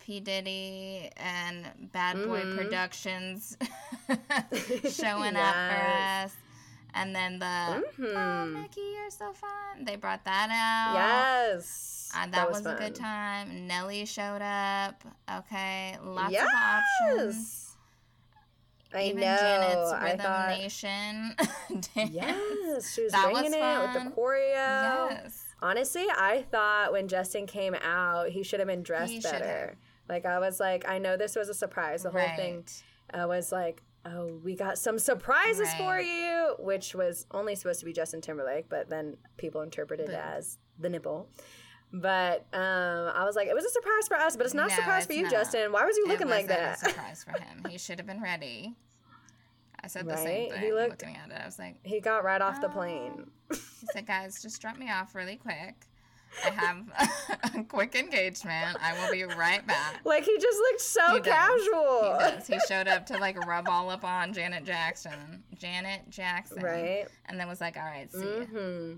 [0.00, 2.56] P Diddy and Bad Boy Mhm.
[2.56, 3.56] Productions
[4.92, 5.76] showing up for
[6.24, 6.34] us.
[6.96, 8.52] And then the Oh Mhm.
[8.62, 9.84] Mickey, you're so fun.
[9.84, 10.94] They brought that out.
[10.94, 13.66] yes Uh, that, was, a good time.
[13.66, 15.02] Nelly showed up.
[15.38, 16.46] Okay, lots yes.
[16.46, 17.76] of options.
[18.94, 19.36] I Even know.
[19.36, 20.48] Janet's I Rhythm thought.
[20.50, 21.34] Nation.
[21.96, 22.10] dance.
[22.12, 25.10] Yes, she was That bringing was it with the choreo.
[25.10, 25.43] Yes.
[25.64, 29.78] Honestly, I thought when Justin came out, he should have been dressed He better.
[30.10, 32.02] Like I was like, I know this was a surprise.
[32.02, 32.66] The whole thing
[33.14, 37.86] I was like, oh, we got some surprises for you, which was only supposed to
[37.86, 41.30] be Justin Timberlake, but then people interpreted it as the nipple.
[41.94, 44.74] But um, I was like, it was a surprise for us, but it's not a
[44.74, 45.30] surprise for you, not.
[45.30, 45.72] Justin.
[45.72, 46.76] Why was you looking like that?
[46.82, 47.64] A surprise for him.
[47.70, 48.74] He should have been ready.
[49.84, 50.24] I said the Right?
[50.24, 52.72] same He looked- looking at it, I was like, he got right off the Oh.
[52.72, 53.30] plane.
[53.50, 55.74] he said, guys, just drop me off really quick.
[56.44, 58.76] I have a quick engagement.
[58.82, 60.00] I will be right back.
[60.04, 61.26] Like he just looked so He does.
[61.26, 62.02] casual.
[62.18, 62.46] He does.
[62.48, 65.44] He showed up to like rub all up on Janet Jackson.
[65.54, 66.62] Janet Jackson.
[66.62, 67.06] Right?
[67.26, 68.18] And then was like, all right, see.
[68.18, 68.94] Mm-hmm.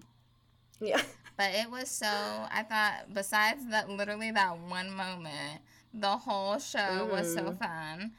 [0.81, 1.03] Yeah.
[1.37, 5.61] But it was so, I thought, besides that, literally that one moment,
[5.92, 7.59] the whole show was so Mhm.
[7.59, 8.12] fun.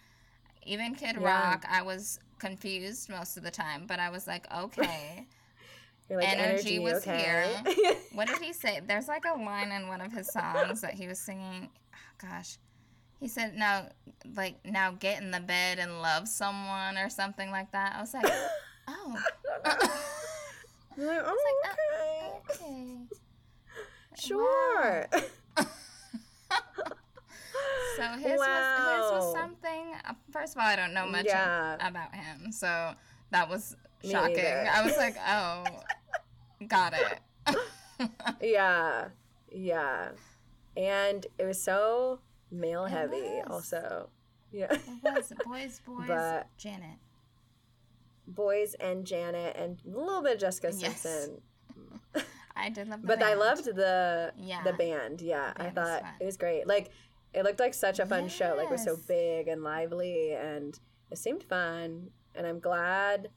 [0.67, 1.51] Even Kid Yeah.
[1.51, 5.25] Rock, I was confused most of the time, but I was like, okay.
[6.09, 7.53] Like, Energy energy, was okay?
[8.13, 8.79] what did he say?
[8.87, 11.67] There's like a line in one of his songs that he was singing.
[11.93, 11.97] Oh,
[12.29, 12.59] gosh.
[13.19, 13.89] He said, now,
[14.33, 17.93] like, now get in the bed and love someone or something like that.
[17.97, 18.23] I was like,
[18.87, 19.17] oh.
[19.65, 19.81] Like,
[20.97, 22.63] like, oh, okay.
[22.63, 22.97] okay.
[24.17, 25.07] Sure.
[27.95, 29.93] So his was his was something.
[30.07, 31.75] uh, First of all, I don't know much Yeah.
[31.87, 32.93] about him, so
[33.31, 34.45] that was shocking.
[34.45, 35.63] I was like, oh,
[36.67, 38.09] got it.
[38.41, 39.07] yeah.
[39.51, 40.09] Yeah.
[40.75, 42.19] And it was so
[42.51, 43.45] male It heavy, was.
[43.49, 44.09] also.
[44.51, 44.71] Yeah.
[44.71, 44.81] it
[45.15, 46.97] was boys, boys, But- Janet.
[48.27, 51.01] Boys and Janet and a little bit of Jessica Yes.
[51.01, 51.41] Simpson.
[52.55, 54.63] I did love But I loved the Yeah.
[54.63, 55.21] the band.
[55.21, 56.67] Yeah, The I band was thought it was great.
[56.67, 56.89] Like
[57.37, 58.55] it looked like such a fun show.
[58.57, 60.77] Like it was so big and lively, and
[61.11, 62.09] it seemed fun.
[62.35, 63.29] And I'm glad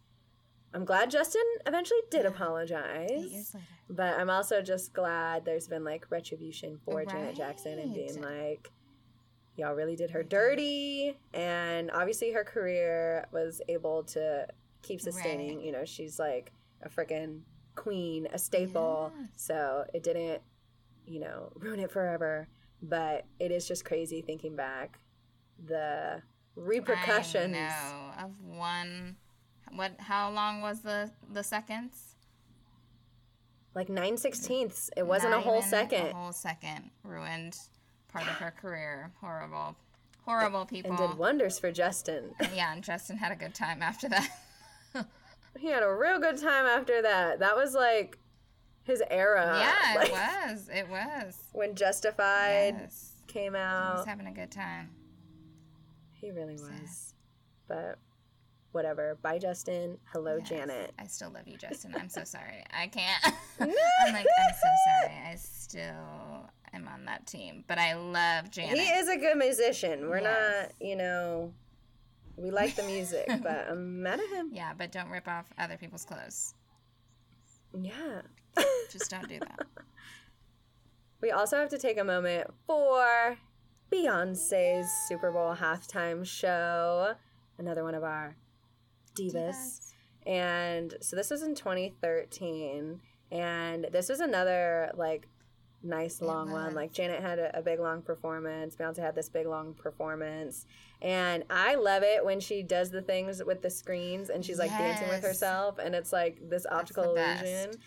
[0.72, 3.10] I'm glad Justin eventually did Eight apologize.
[3.10, 3.66] years later.
[3.88, 8.70] But I'm also just glad there's been like retribution for Janet Jackson and being like,
[9.56, 11.18] y'all really did her dirty.
[11.34, 14.46] And obviously her career was able to
[14.82, 15.56] keep sustaining.
[15.56, 15.66] Right.
[15.66, 17.40] You know, she's like a freaking
[17.74, 19.12] queen, a staple.
[19.18, 19.28] Yes.
[19.36, 20.40] So it didn't,
[21.04, 22.46] you know, ruin it forever.
[22.82, 24.98] But it is just crazy thinking back
[25.66, 26.22] the
[26.56, 27.54] repercussions.
[27.56, 27.60] I
[28.18, 29.16] know of one.
[29.74, 29.92] What?
[29.98, 32.16] How long was the the seconds?
[33.74, 34.90] Like nine sixteenths.
[34.96, 36.08] It wasn't Not a whole second.
[36.08, 37.56] A whole second ruined
[38.08, 39.12] part of her career.
[39.20, 39.76] Horrible,
[40.24, 40.90] horrible people.
[40.90, 42.34] and did wonders for Justin.
[42.54, 44.30] yeah, and Justin had a good time after that.
[45.58, 47.40] He had a real good time after that.
[47.40, 48.18] That was like
[48.90, 49.56] his era.
[49.58, 50.68] yeah, like, it was.
[50.72, 51.36] It was.
[51.52, 53.12] When Justified Yes.
[53.26, 53.92] came out.
[53.92, 54.90] He was having a good time.
[56.12, 56.80] He really Sad.
[56.82, 57.14] was.
[57.68, 57.98] But
[58.72, 59.16] whatever.
[59.22, 59.98] Bye, Justin.
[60.12, 60.48] Hello, Yes.
[60.48, 60.92] Janet.
[60.98, 61.94] I still love you, Justin.
[61.98, 62.64] I'm so sorry.
[62.72, 63.24] I can't.
[63.60, 63.68] I'm
[64.12, 64.68] like, I'm so
[65.06, 65.14] sorry.
[65.26, 67.64] I still am on that team.
[67.66, 68.78] But I love Janet.
[68.78, 70.08] He is a good musician.
[70.10, 70.68] We're Yes.
[70.80, 71.52] not, you know,
[72.36, 74.50] we like the music, but I'm mad at him.
[74.52, 76.54] Yeah, but don't rip off other people's clothes.
[77.78, 78.22] Yeah.
[78.90, 79.66] Just don't do that.
[81.20, 83.36] We also have to take a moment for
[83.92, 87.14] Beyonce's Super Bowl halftime show.
[87.58, 88.36] Another one of our
[89.14, 89.92] divas.
[90.26, 93.00] And so this was in 2013.
[93.30, 95.28] And this was another like
[95.82, 96.74] nice long one.
[96.74, 98.76] Like Janet had a, a big long performance.
[98.76, 100.66] Beyonce had this big long performance.
[101.02, 104.70] And I love it when she does the things with the screens and she's like
[104.70, 107.70] dancing with herself and it's like this optical illusion.
[107.70, 107.78] best.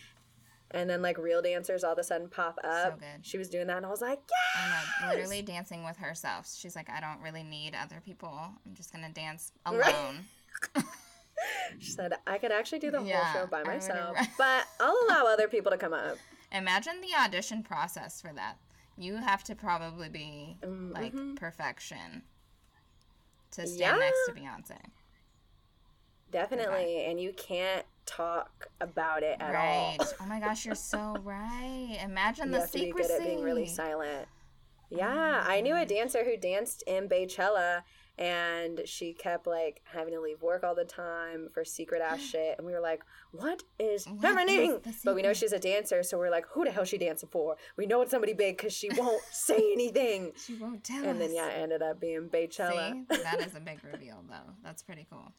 [0.74, 2.94] And then like real dancers all of a sudden pop up.
[2.94, 3.24] So good.
[3.24, 4.20] She was doing that and I was like,
[4.56, 5.10] I yes!
[5.10, 6.52] know, literally dancing with herself.
[6.56, 8.34] She's like, I don't really need other people.
[8.66, 9.94] I'm just gonna dance Right.
[9.96, 10.26] alone.
[11.80, 15.50] She said I could actually do the whole show by myself, but I'll allow other
[15.50, 16.18] people to come up.
[16.54, 18.58] Imagine the audition process for that.
[18.98, 22.22] You have to probably be Mm, like perfection
[23.52, 23.98] to stand Yeah.
[24.00, 24.80] next to Beyonce.
[26.32, 29.98] Definitely, and you can't talk about it at right.
[30.00, 30.08] all.
[30.22, 31.98] oh my gosh, you're so right.
[32.04, 34.28] Imagine you the have to be good at being really silent.
[34.92, 37.82] Oh yeah, I knew a dancer who danced in Beychella,
[38.18, 42.56] and she kept like having to leave work all the time for secret ass shit.
[42.58, 46.04] And we were like, "What is What happening?" is but we know she's a dancer,
[46.04, 48.74] so we're like, "Who the hell she dancing for?" We know it's somebody big because
[48.74, 50.34] she won't say anything.
[50.46, 53.06] She won't tell And then yeah, it ended up being Beychella.
[53.12, 54.54] See, that is a big reveal though.
[54.64, 55.34] That's pretty cool.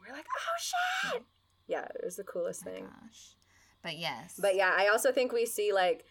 [0.00, 1.22] we're like, "Oh shit!"
[1.66, 2.84] Yeah, it was the coolest Oh thing.
[2.84, 3.36] gosh.
[3.82, 4.38] But yes.
[4.40, 6.04] But yeah, I also think we see like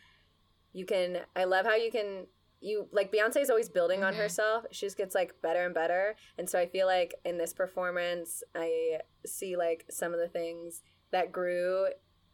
[0.73, 1.19] you can.
[1.35, 2.27] I love how you can.
[2.61, 4.17] You like Beyonce's always building on Mhm.
[4.17, 4.65] herself.
[4.71, 8.41] She just gets like better and better, and so I feel like in this performance,
[8.55, 11.87] I see like some of the things that grew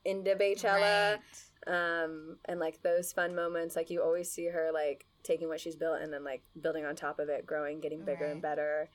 [0.06, 1.20] into Beychella,
[1.68, 2.02] Right.
[2.04, 3.76] um, and like those fun moments.
[3.76, 6.96] Like you always see her like taking what she's built and then like building on
[6.96, 8.90] top of it, growing, getting bigger and better.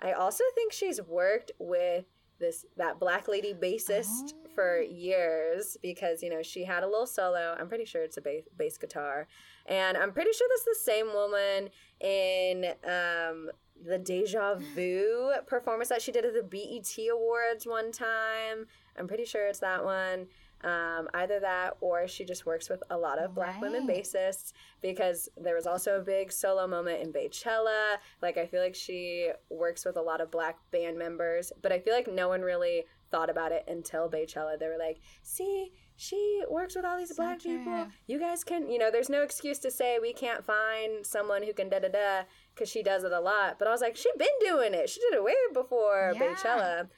[0.00, 2.06] I also think she's worked with
[2.42, 4.48] this that black lady bassist Oh.
[4.54, 7.56] for years because you know she had a little solo.
[7.58, 9.26] I'm pretty sure it's a bass, bass guitar,
[9.64, 13.50] and I'm pretty sure that's the same woman in um,
[13.82, 18.66] the Deja Vu performance that she did at the BET Awards one time.
[18.98, 20.26] I'm pretty sure it's that one.
[20.64, 25.28] Um, either that or she just works with a lot of black women bassists because
[25.36, 27.96] there was also a big solo moment in Beychella.
[28.20, 31.80] Like, I feel like she works with a lot of black band members, but I
[31.80, 34.58] feel like no one really thought about it until Beychella.
[34.58, 37.88] They were like, see, she works with all these So black people.
[38.06, 41.52] You guys can, you know, there's no excuse to say we can't find someone who
[41.52, 42.22] can da da da
[42.54, 43.58] because she does it a lot.
[43.58, 44.88] But I was like, she been doing it.
[44.88, 46.20] She did it way before Yeah.
[46.20, 46.88] Beychella.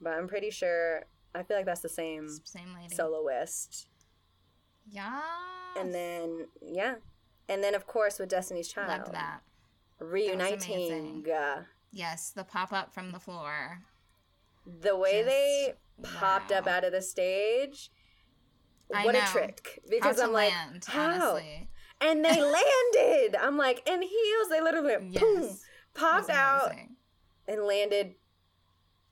[0.00, 2.94] But I'm pretty sure, I feel like that's the same Same lady.
[2.94, 3.88] soloist.
[4.88, 5.20] yeah.
[5.76, 6.96] And then, yeah.
[7.48, 8.88] And then, of course, with Destiny's Child.
[8.88, 9.40] loved that.
[9.98, 10.72] Reuniting.
[10.72, 11.26] amazing.
[11.32, 13.82] uh, Yes, the pop up from the floor.
[14.80, 15.74] the way Just- they
[16.18, 17.90] popped up out of the stage.
[18.94, 19.80] I What a trick.
[19.88, 21.10] Because I'm like, land, how?
[21.10, 21.68] honestly.
[22.00, 22.40] And they
[22.94, 23.36] landed.
[23.40, 25.22] I'm like, in heels, they literally went Yes.
[25.22, 25.56] boom,
[25.94, 26.72] popped out,
[27.48, 28.14] and landed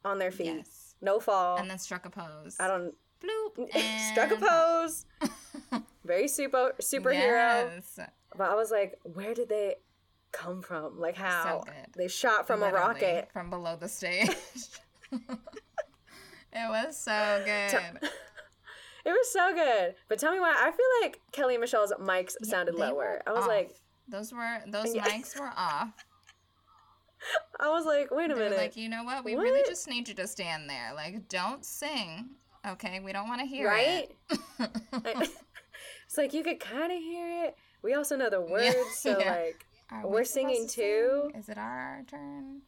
[0.05, 0.47] on their feet.
[0.59, 0.82] Yes.
[1.03, 1.59] No fall.
[1.59, 2.57] And then struck a pose.
[2.59, 2.95] I don't.
[3.21, 3.69] Bloop.
[4.13, 5.05] struck a pose.
[6.05, 7.71] Very super superhero.
[7.75, 7.99] Yes.
[8.37, 9.77] But I was like, where did they
[10.33, 10.99] come from?
[10.99, 11.63] Like how?
[11.65, 11.75] good.
[11.97, 13.29] They shot from Literally, a rocket.
[13.33, 14.31] From below the stage.
[15.13, 15.21] it
[16.55, 18.01] was so good.
[19.05, 19.95] It was so good.
[20.09, 23.21] But tell me why I feel like Kelly and Michelle's mics Yeah, sounded lower.
[23.27, 23.49] I was off.
[23.49, 23.75] like,
[24.09, 25.91] those were those mics were off.
[27.61, 28.59] I was like, wait a They were minute.
[28.59, 29.25] like, you know what?
[29.25, 30.93] We really just need you to stand there.
[30.95, 32.31] Like, don't sing.
[32.67, 34.11] Okay, we don't want to hear right?
[34.31, 34.39] it.
[34.93, 35.29] I-
[36.07, 37.57] it's like you could kind of hear it.
[37.83, 39.33] We also know the words, so yeah.
[39.33, 41.29] like Are We're we singing to too?
[41.33, 41.41] sing?
[41.41, 42.63] Is it our turn?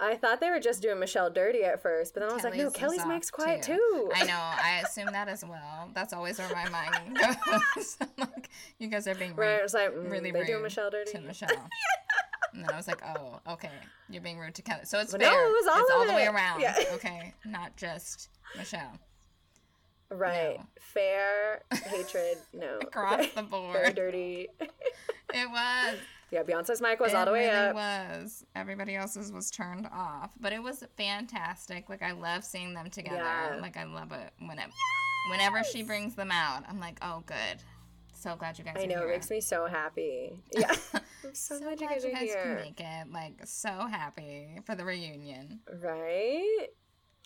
[0.00, 2.54] I thought they were just doing Michelle dirty at first, but then I was like,
[2.54, 3.74] no, Kelly's is Kelly's off, mic's quiet too.
[3.76, 4.10] too.
[4.16, 4.32] I know.
[4.36, 5.90] I assume that as well.
[5.94, 7.16] That's always where my mind
[7.76, 7.98] goes.
[8.18, 9.60] like, you guys are being rude Right?
[9.62, 11.12] It's like mm, really they rude doing Michelle dirty.
[11.12, 11.48] to Michelle.
[12.54, 13.70] And then I was like, oh, okay.
[14.10, 14.82] You're being rude to Kelly.
[14.84, 15.30] So it's But fair.
[15.30, 16.60] no, it was all it's all the way around.
[16.60, 16.76] Yeah.
[16.94, 17.32] Okay.
[17.46, 18.98] Not just Michelle.
[20.10, 20.58] Right.
[20.58, 20.66] No.
[20.80, 22.36] Fair hatred.
[22.52, 22.78] No.
[22.82, 23.94] Across the Very board.
[23.94, 24.48] dirty.
[25.34, 25.96] It was.
[26.30, 27.70] yeah, Beyonce's mic was it all the way really up.
[27.70, 28.44] It was.
[28.54, 30.30] Everybody else's was turned off.
[30.38, 31.88] But it was fantastic.
[31.88, 33.16] Like I love seeing them together.
[33.16, 33.58] Yeah.
[33.58, 34.68] Like I love it when it
[35.30, 36.64] whenever she brings them out.
[36.68, 37.62] I'm like, oh good.
[38.22, 39.08] So glad you guys I are know, here.
[39.08, 40.40] it makes me so happy.
[40.52, 40.72] Yeah.
[41.24, 43.12] I'm so, so glad you guys you guys can make it.
[43.12, 45.58] Like so happy for the reunion.
[45.82, 46.68] Right?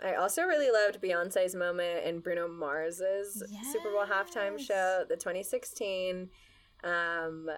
[0.03, 6.31] I also really loved Beyonce's moment in Bruno Mars's Super Bowl halftime show, the 2016.
[6.85, 7.51] Um,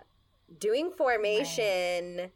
[0.59, 2.31] doing formation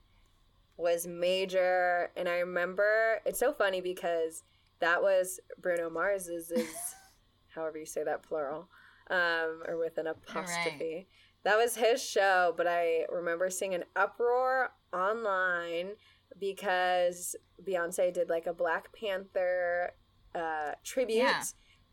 [0.77, 4.43] was major, and I remember it's so funny because
[4.81, 6.69] that was Bruno Mars's, is
[7.55, 8.69] however you say that plural,
[9.11, 11.09] um, or with an apostrophe.
[11.45, 15.93] That was his show, but I remember seeing an uproar online
[16.39, 17.37] because
[17.67, 19.91] Beyonce did like a Black Panther
[20.35, 21.43] uh, tribute, Yeah.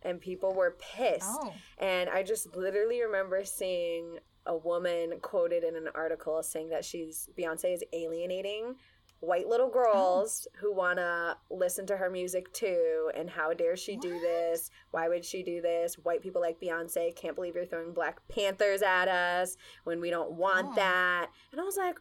[0.04, 1.26] and people were pissed.
[1.28, 1.54] Oh.
[1.80, 7.30] And I just literally remember seeing a woman quoted in an article saying that she's
[7.38, 8.76] Beyonce is alienating
[9.22, 9.74] white little oh.
[9.74, 14.72] girls who want to listen to her music too and how dare she do this?
[14.92, 15.96] Why would she do this?
[15.96, 20.32] White people like beyonce can't believe you're throwing black panthers at us when we don't
[20.32, 20.76] want Oh.
[20.76, 21.30] that.
[21.52, 22.00] And i was like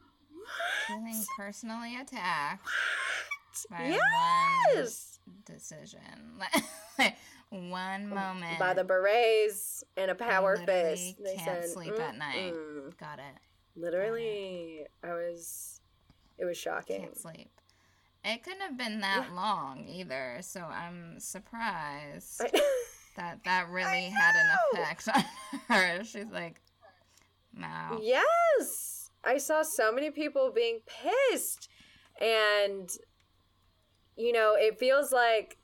[0.86, 2.66] Feeling personally attacked
[3.70, 3.98] by
[4.74, 5.18] yes!
[5.26, 6.40] one decision.
[7.50, 8.58] one moment.
[8.58, 11.16] by the berets and a power fist.
[11.22, 12.54] They can't said sleep at night.
[12.98, 13.34] Got it.
[13.76, 15.77] literally i was
[16.38, 17.50] it was shocking Can't sleep.
[18.24, 22.40] It couldn't have been that long either, so I'm surprised
[23.16, 25.24] that that really had an effect on
[25.68, 26.04] her.
[26.04, 26.60] She's like,
[27.58, 27.98] wow.
[28.02, 29.10] Yes.
[29.24, 31.68] I saw so many people being pissed.
[32.20, 32.90] And
[34.16, 35.58] you know, it feels like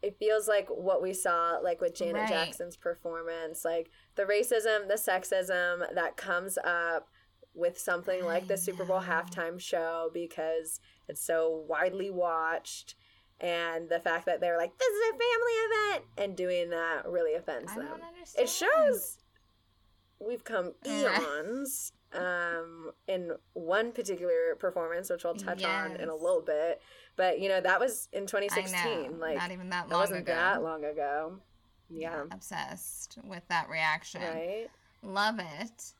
[0.00, 2.28] it feels like what we saw like with Janet Right.
[2.28, 7.08] Jackson's performance, like the racism, the sexism that comes up
[7.54, 12.94] with something like the Super Bowl halftime show because it's so widely watched
[13.40, 17.34] and the fact that they're like this is a family event and doing that really
[17.34, 17.86] offends I them.
[17.88, 18.44] don't understand.
[18.44, 19.18] It shows
[20.20, 26.42] we've come eons um, in one particular performance, which we'll touch on in a little
[26.42, 26.80] bit.
[27.16, 29.12] But you know that was in I 2016.
[29.12, 29.16] know.
[29.18, 30.34] Like Not even that that long wasn't ago.
[30.34, 31.38] that long ago.
[31.90, 32.22] Yeah.
[32.30, 34.22] Obsessed with that reaction.
[34.22, 34.68] Right.
[35.02, 35.92] Love it.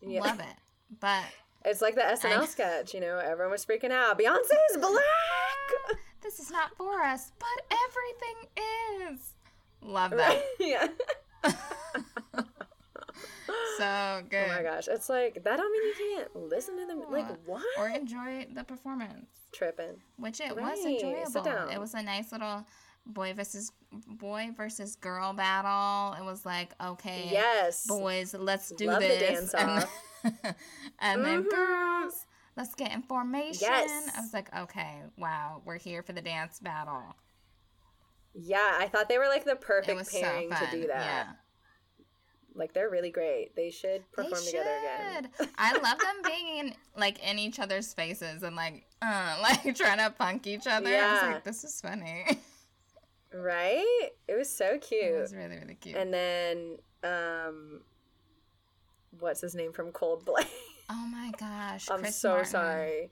[0.00, 0.20] Yeah.
[0.22, 0.46] Love it.
[1.00, 1.24] But
[1.64, 2.94] It's like the SNL I- sketch.
[2.94, 4.18] You know, everyone was freaking out.
[4.18, 5.98] Beyonce's black.
[6.22, 9.32] this is not for us, but everything is.
[9.82, 10.42] Love that.
[10.60, 10.88] Yeah.
[13.78, 14.46] So good.
[14.50, 15.56] Oh my gosh, it's like that.
[15.58, 17.02] Don't mean you can't listen to them.
[17.10, 17.62] Like what?
[17.78, 20.00] Or enjoy the performance, Tripping.
[20.16, 21.68] which it was Right, sit enjoyable.
[21.70, 22.64] It was a nice little
[23.06, 23.70] boy versus
[24.06, 26.14] boy versus girl battle.
[26.20, 27.86] It was like, okay, Yes.
[27.86, 29.20] boys, let's do Love the this.
[29.52, 30.02] dance and off.
[31.00, 31.50] and then Mhm.
[31.50, 33.58] girls, let's get in formation.
[33.62, 34.10] Yes.
[34.16, 37.14] I was like, okay, wow, we're here for the dance battle.
[38.34, 41.00] Yeah, I thought they were like the perfect was so pairing to do that.
[41.00, 41.26] Yeah.
[42.54, 43.54] Like they're really great.
[43.54, 45.28] They should perform they together again.
[45.58, 49.98] I love them being in like in each other's faces and like uh like trying
[49.98, 50.88] to punk each other.
[50.88, 51.32] I was Yeah.
[51.34, 52.24] like, this is funny.
[53.34, 54.08] Right?
[54.28, 55.04] It was so cute.
[55.04, 55.96] it was really, really cute.
[55.96, 57.80] And then um
[59.18, 60.46] what's his name from Coldplay?
[60.90, 61.88] oh my gosh.
[61.90, 62.50] I'm Chris so Martin.
[62.50, 63.10] sorry.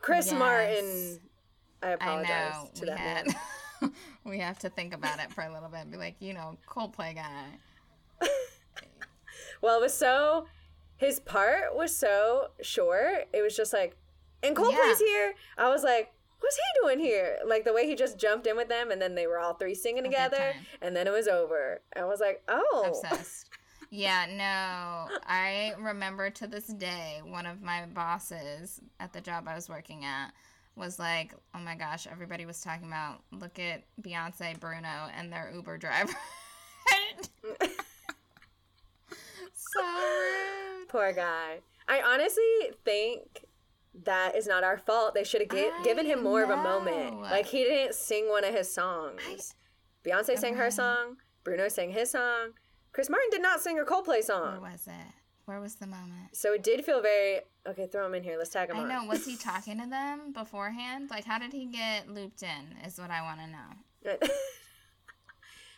[0.00, 0.38] Chris Yes.
[0.38, 1.20] Martin.
[1.82, 2.70] I I apologize know.
[2.74, 3.92] to We that had man.
[4.24, 6.56] we have to think about it for a little bit and be like, you know,
[6.68, 7.46] Coldplay guy.
[9.62, 10.46] Well, it was so
[10.96, 13.26] his part was so short.
[13.32, 13.96] It was just like,
[14.42, 15.34] and Coldplay's here.
[15.58, 17.38] I was like, what's he doing here?
[17.46, 19.74] Like the way he just jumped in with them, and then they were all three
[19.74, 21.80] singing A good together, and then it was over.
[21.94, 23.50] I was like, oh, Obsessed.
[23.88, 25.16] Yeah, no.
[25.26, 30.04] I remember to this day one of my bosses at the job I was working
[30.04, 30.32] at
[30.74, 35.50] was like, "Oh my gosh, everybody was talking about look at Beyonce, Bruno, and their
[35.54, 36.12] Uber driver."
[39.54, 40.88] so rude.
[40.88, 41.58] poor guy.
[41.88, 43.45] I honestly think
[44.04, 45.14] that is not our fault.
[45.14, 47.20] They should have gi- given him more of a moment.
[47.22, 49.54] Like he didn't sing one of his songs.
[50.04, 51.16] Beyonce sang her song.
[51.44, 52.50] Bruno sang his song.
[52.92, 54.60] Chris Martin did not sing a Coldplay song.
[54.62, 55.12] Where was it?
[55.44, 56.34] Where was the moment?
[56.34, 57.86] So it did feel very okay.
[57.86, 58.36] Throw him in here.
[58.36, 58.88] Let's tag him I on.
[58.88, 59.04] know.
[59.04, 61.08] Was he talking to them beforehand?
[61.10, 62.76] Like, how did he get looped in?
[62.84, 64.16] Is what I want to know.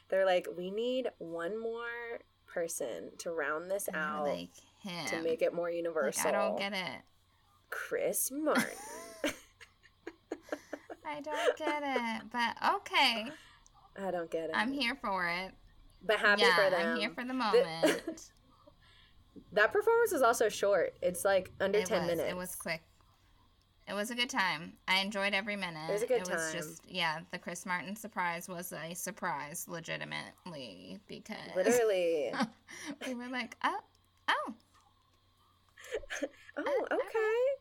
[0.08, 4.48] They're like, we need one more person to round this out Like
[4.82, 5.06] him.
[5.08, 6.28] to make it more Like, universal.
[6.28, 7.02] I don't get it.
[7.70, 8.64] Chris Martin.
[11.06, 12.22] I don't get it.
[12.32, 13.26] But okay,
[14.02, 14.52] I don't get it.
[14.54, 15.52] I'm here for it.
[16.04, 16.90] but happy yeah, for them.
[16.90, 18.30] I'm here for the moment.
[19.52, 20.94] that performance was also short.
[21.02, 22.10] It's like under it ten was.
[22.16, 22.30] minutes.
[22.30, 22.82] It was quick.
[23.88, 24.74] It was a good time.
[24.86, 25.88] I enjoyed every minute.
[25.88, 29.64] It was a good It was just yeah, the Chris Martin surprise was a surprise,
[29.66, 32.30] legitimately, because Literally.
[33.06, 33.78] we were like, oh,
[34.28, 34.54] oh,
[36.58, 37.57] oh, uh, okay.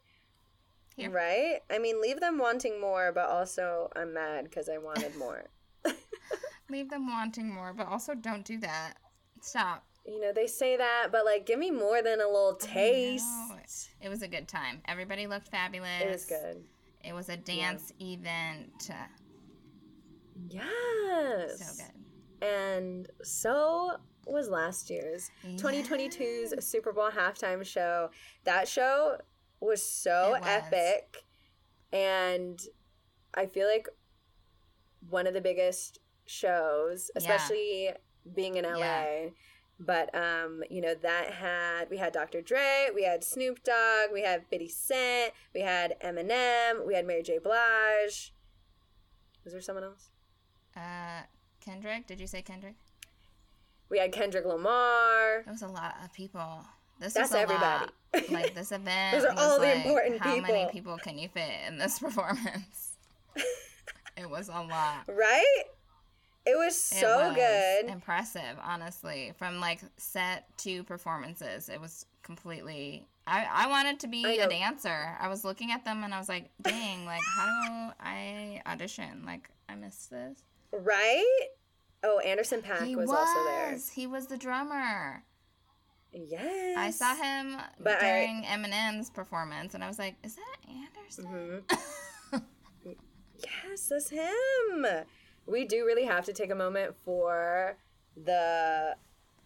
[0.98, 1.12] Here.
[1.12, 1.60] Right?
[1.70, 5.46] I mean, leave them wanting more, but also I'm mad because I wanted more.
[6.70, 8.96] leave them wanting more, but also don't do that.
[9.42, 9.86] Stop.
[10.06, 13.24] you know, they say that, but like, give me more than a little taste.
[14.02, 14.82] It was a good time.
[14.88, 16.02] Everybody looked fabulous.
[16.02, 16.64] It was good.
[17.04, 18.90] It was a dance event.
[20.50, 21.60] Yes.
[21.60, 22.48] So good.
[22.48, 28.10] And so was last year's 2022's Super Bowl halftime show.
[28.44, 29.18] That show
[29.60, 30.42] was so was.
[30.46, 31.24] epic.
[31.92, 32.60] And
[33.34, 33.88] I feel like
[35.10, 37.20] one of the biggest shows, Yeah.
[37.20, 37.90] especially
[38.36, 38.80] being in LA.
[38.80, 39.30] Yeah.
[39.80, 42.42] But um, you know, that had we had Dr.
[42.42, 47.22] Dre, we had Snoop Dogg, we had 50 Cent, we had Eminem, we had Mary
[47.22, 47.38] J.
[47.38, 48.34] Blige.
[49.44, 50.10] Was there someone else?
[50.76, 51.22] Uh,
[51.62, 52.76] Kendrick, did you say Kendrick?
[53.90, 55.44] We had Kendrick Lamar.
[55.46, 56.66] There was a lot of people.
[57.00, 57.86] This That's a everybody.
[57.86, 57.94] Lot.
[58.32, 59.12] Like this event.
[59.16, 60.70] Those are was all the like, important how many people.
[60.72, 62.94] people can you fit in this performance?
[64.18, 65.04] it was a lot.
[65.08, 65.64] Right?
[66.46, 67.92] It was It so was good.
[67.92, 69.34] Impressive, honestly.
[69.38, 73.06] From like set to performances, it was completely.
[73.28, 75.18] I, I wanted to be a dancer.
[75.20, 79.24] I was looking at them and I was like, dang, like, how do I audition?
[79.26, 80.40] Like, I missed this.
[80.72, 81.48] Right?
[82.04, 83.18] Oh, Anderson .Paak was, was.
[83.18, 83.78] also there.
[83.94, 85.24] He was the drummer.
[86.28, 86.78] Yes.
[86.78, 91.64] I saw him But I- during Eminem's performance, and I was like, "Is that Anderson?"
[92.32, 92.44] Mhm.
[93.44, 94.86] yes, that's him.
[95.46, 97.78] We do really have to take a moment for
[98.16, 98.96] the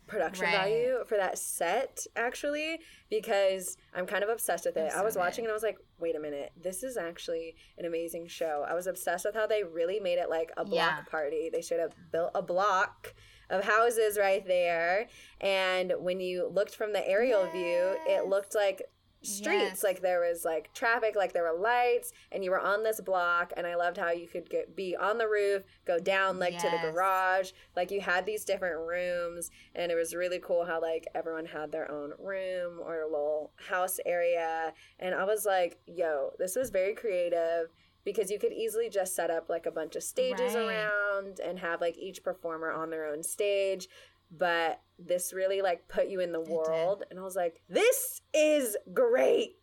[0.08, 0.52] production Right.
[0.56, 4.92] value for that set actually because I'm kind of obsessed with it.
[4.94, 5.50] I was watching good.
[5.50, 6.52] and I was like, "Wait a minute.
[6.62, 10.30] This is actually an amazing show." I was obsessed with how they really made it
[10.30, 11.02] like a block Yeah.
[11.10, 11.50] party.
[11.50, 13.14] They should have built a block
[13.52, 15.08] of houses right there.
[15.40, 18.82] And when you looked from the aerial view, it looked like
[19.24, 19.62] streets.
[19.62, 19.84] Yes.
[19.84, 23.54] like there was like traffic like there were lights and you were on this block
[23.56, 26.68] and i loved how you could get be on the roof go down like to
[26.70, 27.52] the garage.
[27.76, 31.72] Like you had these different rooms and it was really cool how like everyone had
[31.72, 34.74] their own room or a little house area.
[35.00, 37.68] And i was like yo this was very creative
[38.04, 40.66] because you could easily just set up like a bunch of stages Right.
[40.66, 43.88] around and have like each performer on their own stage
[44.34, 48.78] but this really like put you in the world and i was like this is
[48.94, 49.56] great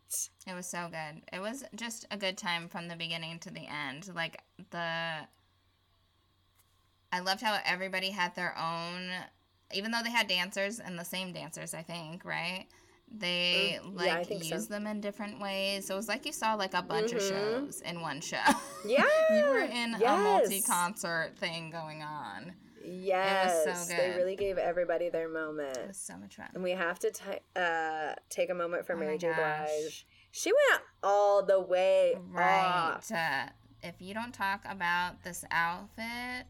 [0.47, 1.22] It was so good.
[1.32, 4.11] It was just a good time from the beginning to the end.
[4.14, 5.26] Like the
[7.12, 9.11] I loved how everybody had their own
[9.74, 12.66] even though they had dancers and the same dancers, I think, right?
[13.11, 14.59] They Mm, yeah, like think so.
[14.61, 15.87] them in different ways.
[15.87, 17.29] So it was like you saw like a bunch of Mhm.
[17.29, 18.37] shows in one show.
[18.85, 22.55] yeah you were in a multi-concert thing going on.
[22.85, 26.49] yes so they really gave everybody their moment It was so much fun.
[26.55, 30.53] and we have to ti uh, take a moment for Oh mary j blige she
[30.53, 33.01] went all the way Right.
[33.11, 33.51] Uh,
[33.83, 36.47] if you don't talk about this outfit,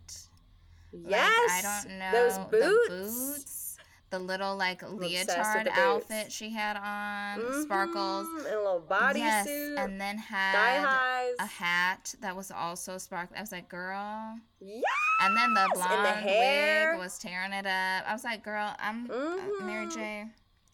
[0.93, 2.13] yes Like, I don't know.
[2.13, 3.68] those boots, The boots.
[4.11, 8.27] The little like leotard outfit she had on, sparkles.
[8.27, 9.47] Mhm, and a little bodysuit yes,
[9.77, 13.37] and then had a hat that was also sparkly.
[13.37, 14.39] I was like, girl.
[14.61, 14.83] yes
[15.23, 16.93] And then the the blonde hair.
[16.93, 18.05] wig was tearing it up.
[18.09, 19.95] I was like, girl, I'm uh, Mary Mhm.
[19.95, 20.25] J.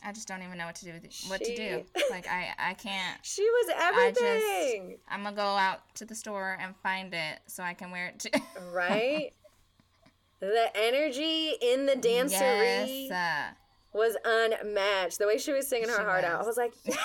[0.06, 1.14] I just don't even know what to do with it.
[1.28, 1.82] What to do.
[2.10, 3.18] Like I, I can't.
[3.24, 7.40] she was I just- everything I'm gonna go out to the store and find it
[7.48, 8.40] so I can wear it too.
[8.72, 9.32] right
[10.40, 13.10] the energy in the dancery Yes.
[13.12, 13.54] uh,
[13.96, 15.18] was unmatched.
[15.18, 16.46] The way she was singing her She heart out, I was.
[16.48, 16.98] was like, yes.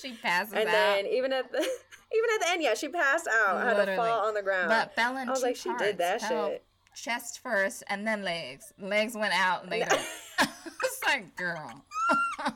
[0.00, 0.72] she passes and out.
[0.72, 4.26] then even at the even at the end, yeah, she passed out, had to fall
[4.26, 4.68] on the ground.
[4.68, 6.32] but fell in I was two like, she did that parts.
[6.32, 6.64] Fell shit.
[6.94, 8.72] Chest first and then legs.
[8.80, 9.86] Legs went out later.
[10.40, 11.84] it's like, girl.
[12.44, 12.52] two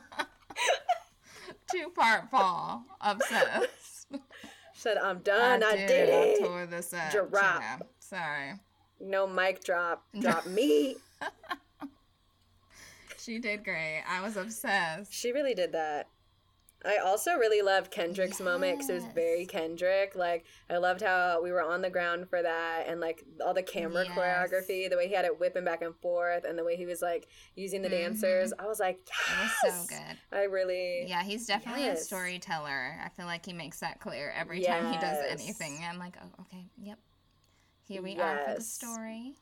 [1.71, 2.83] two-part fall.
[3.01, 4.09] Obsessed.
[4.75, 5.63] Said, I'm done.
[5.63, 6.39] I, did, I it.
[6.41, 7.13] tore this up.
[7.13, 7.31] Drop.
[7.63, 7.79] Gina.
[8.01, 8.53] Sorry.
[9.03, 10.05] No mic drop.
[10.21, 10.97] Drop me.
[13.19, 14.03] She did great.
[14.09, 15.13] I was obsessed.
[15.13, 16.09] She really did that.
[16.85, 20.17] I also really loved Kendrick's moment because it was very Kendrick.
[20.17, 23.63] Like I loved how we were on the ground for that, and like all the
[23.63, 24.19] camera Yes.
[24.19, 27.01] choreography, the way he had it whipping back and forth, and the way he was
[27.01, 28.15] like using the mm-hmm.
[28.15, 28.53] dancers.
[28.59, 30.19] I was like, It was so good.
[30.37, 32.99] I really, Yeah, he's definitely a storyteller.
[33.05, 35.85] I feel like he makes that clear every time he does anything.
[35.89, 36.99] I'm like, oh, okay, yep.
[37.89, 39.35] Here we are for the story.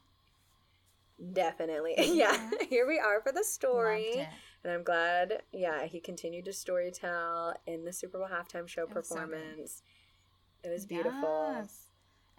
[1.32, 2.50] definitely, yeah.
[2.68, 4.26] Here we are for the story,
[4.64, 5.42] and I'm glad.
[5.52, 9.82] Yeah, he continued to storytell in the Super Bowl halftime show It was so performance.
[10.64, 11.54] it was beautiful.
[11.56, 11.86] Yes.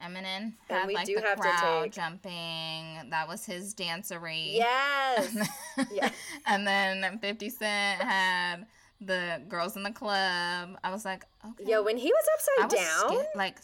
[0.03, 3.09] Eminem And had we like do the have to crowd jumping.
[3.11, 4.55] That was his dancery.
[4.55, 5.37] Yes.
[5.93, 6.09] Yeah.
[6.47, 8.65] and then 50 Cent had
[8.99, 10.69] the girls in the club.
[10.83, 11.69] I was like, okay.
[11.69, 12.25] Yo, when he was
[12.65, 13.57] upside was down, like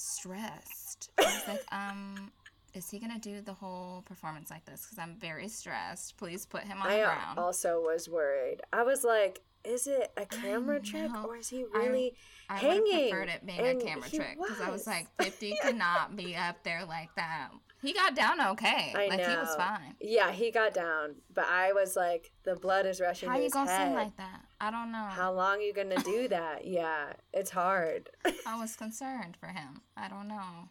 [1.00, 1.20] stressed.
[1.20, 2.32] I was like, um,
[2.74, 4.84] is he gonna do the whole performance like this?
[4.86, 6.18] Because I'm very stressed.
[6.18, 7.40] Please put him on the ground.
[7.40, 8.62] I also was worried.
[8.72, 12.14] I was like, is it a camera trick or is he I- really
[12.50, 13.10] I would have hanging?
[13.10, 16.64] preferred it being and a camera trick because I was like, 50 cannot be up
[16.64, 17.50] there like that.
[17.82, 18.92] He got down okay.
[18.96, 19.30] I like know.
[19.30, 19.96] he was fine.
[20.02, 23.70] Yeah, he got down, but I was like, the blood is rushing How you gonna
[23.70, 23.88] head.
[23.88, 24.42] sing like that?
[24.60, 25.06] I don't know.
[25.12, 26.66] How long you gonna do that?
[26.66, 28.10] yeah, it's hard,
[28.48, 29.82] I was concerned for him.
[29.96, 30.70] I don't know.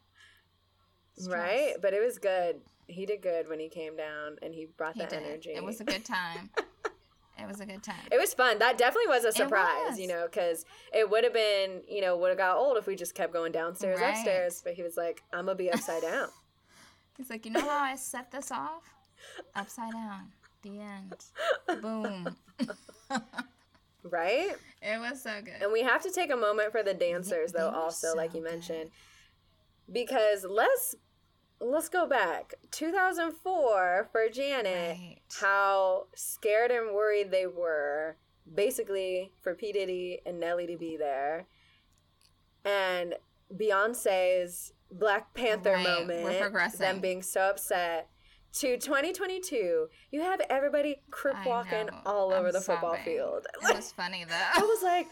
[1.28, 1.74] Right?
[1.80, 2.60] But it was good.
[2.88, 5.22] He did good when he came down and he brought He that did.
[5.22, 5.50] energy.
[5.54, 6.50] It was a good time.
[7.38, 8.06] it was a good time.
[8.12, 8.58] It was fun.
[8.60, 9.98] That definitely was a surprise, was.
[9.98, 12.94] you know, because it would have been, you know, would have got old if we
[12.94, 14.10] just kept going downstairs, Right.
[14.10, 14.60] upstairs.
[14.64, 16.28] But he was like, "I'm gonna be upside down."
[17.16, 18.82] He's like, you know how I set this off?
[19.54, 20.32] Upside down.
[20.62, 21.80] The end.
[21.82, 22.36] Boom.
[24.02, 24.52] right?
[24.82, 25.54] It was so good.
[25.62, 27.70] And we have to take a moment for the dancers, though.
[27.70, 28.50] Also, so like you good.
[28.50, 28.90] mentioned,
[29.90, 30.94] because let's
[31.60, 34.96] let's go back 2004 for Janet.
[34.98, 35.16] Right.
[35.40, 38.16] How scared and worried they were,
[38.52, 41.46] basically for P Diddy and Nelly to be there,
[42.64, 43.14] and
[43.54, 46.80] Beyonce's Black Panther Right, we're moment, progressing.
[46.80, 48.08] them being so upset.
[48.60, 53.04] To 2022, you have everybody crip walking all over I'm the football sobbing.
[53.04, 53.46] field.
[53.62, 55.08] It was funny that I was like,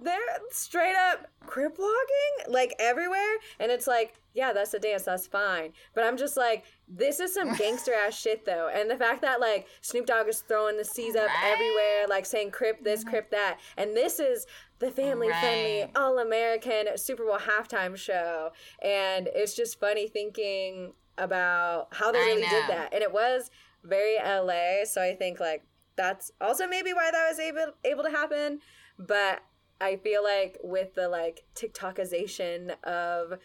[0.00, 0.20] they're
[0.50, 5.72] straight up crip walking like everywhere, and it's like, yeah, that's a dance, that's fine.
[5.94, 9.40] But I'm just like, this is some gangster ass shit though, and the fact that
[9.40, 11.52] like Snoop Dogg is throwing the C's up Right.
[11.52, 13.10] everywhere, like saying crip this, mm-hmm.
[13.10, 14.46] crip that, and this is
[14.78, 15.90] the family friendly, Right.
[15.96, 18.50] all American Super Bowl halftime show,
[18.82, 23.50] and it's just funny thinking about how they really did that, and it was
[23.82, 25.64] very LA, so I think like
[25.96, 28.60] that's also maybe why that was able able to happen.
[28.98, 29.42] But
[29.80, 33.38] I feel like with the like TikTokization of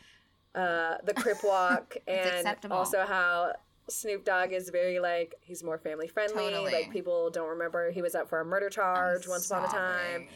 [0.56, 3.54] uh, the Crip Walk and also how
[3.90, 6.50] Snoop Dogg is very like he's more family friendly.
[6.50, 6.72] Totally.
[6.72, 10.12] Like people don't remember he was up for a murder charge once upon a time.
[10.14, 10.28] Sobbing.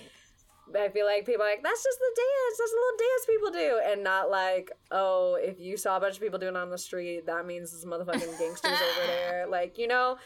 [0.72, 2.58] But I feel like people are like, that's just the dance.
[2.58, 3.92] That's a little dance people do.
[3.92, 6.78] And not like, oh, if you saw a bunch of people doing it on the
[6.78, 9.46] street, that means this motherfucking gangsters over there.
[9.48, 10.18] Like, you know?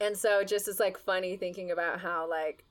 [0.00, 2.64] And so just it's like funny thinking about how like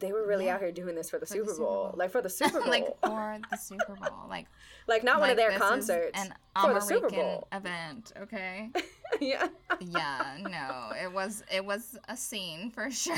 [0.00, 0.54] they were really Yeah.
[0.56, 1.84] out here doing this for the, the Super, Super Bowl.
[1.88, 1.94] Bowl.
[1.96, 2.68] Like for the Super Bowl.
[2.70, 4.26] like for the Super Bowl.
[4.28, 4.46] Like
[4.88, 6.18] like not one of their concerts.
[6.20, 7.46] An for the Super Bowl.
[7.52, 8.70] event, okay?
[9.20, 9.48] yeah.
[9.80, 10.92] yeah, no.
[11.00, 13.16] It was it was a scene for sure.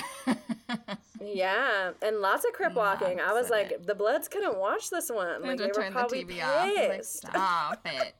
[1.20, 1.92] Yeah.
[2.02, 3.20] And lots of crip walking.
[3.20, 3.86] I was like, it.
[3.86, 5.42] the Bloods couldn't watch this one.
[5.42, 6.66] Like they were turn the probably TV off.
[6.66, 7.16] Like, pissed.
[7.18, 8.14] stop it.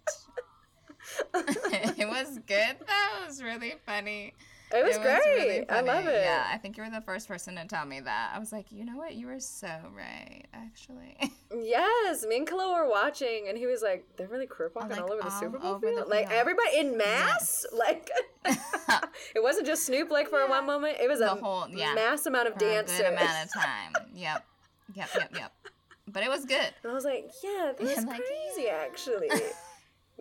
[1.99, 3.23] it was good though.
[3.23, 4.35] It was really funny.
[4.71, 5.21] It was great.
[5.25, 6.23] really I love it.
[6.25, 8.33] Yeah, I think you were the first person to tell me that.
[8.35, 9.15] I was like, you know what?
[9.15, 11.17] You were so right, actually.
[11.59, 14.97] Yes, me and Khalil were watching, and he was like, "They're really crip oh, walking
[14.97, 17.65] like, all over the all Super Bowl over the like field." everybody in mass.
[17.73, 18.11] Like,
[19.35, 20.11] it wasn't just Snoop.
[20.11, 20.51] Like for Yeah.
[20.51, 22.99] one moment, it was The a whole- yeah, mass amount of For a dancers.
[22.99, 23.93] good amount of time.
[24.13, 24.45] Yep.
[24.95, 25.53] Yep, yep, yep.
[26.07, 26.71] But it was good.
[26.83, 28.21] and I was like, "Yeah, that's I'm like,
[28.55, 29.31] crazy, actually."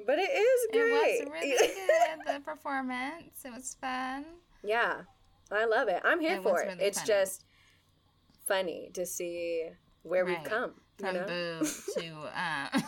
[0.06, 1.22] But it is great.
[1.22, 3.44] It was really good, the performance.
[3.46, 4.26] It was fun.
[4.64, 5.02] yeah,
[5.52, 6.02] I love it.
[6.04, 6.68] I'm here It for it.
[6.68, 7.08] really it's funny.
[7.08, 7.46] just
[8.48, 9.70] funny to see
[10.04, 10.74] where we've come.
[11.00, 11.28] From you know?
[11.28, 11.68] boob
[11.98, 12.82] to uh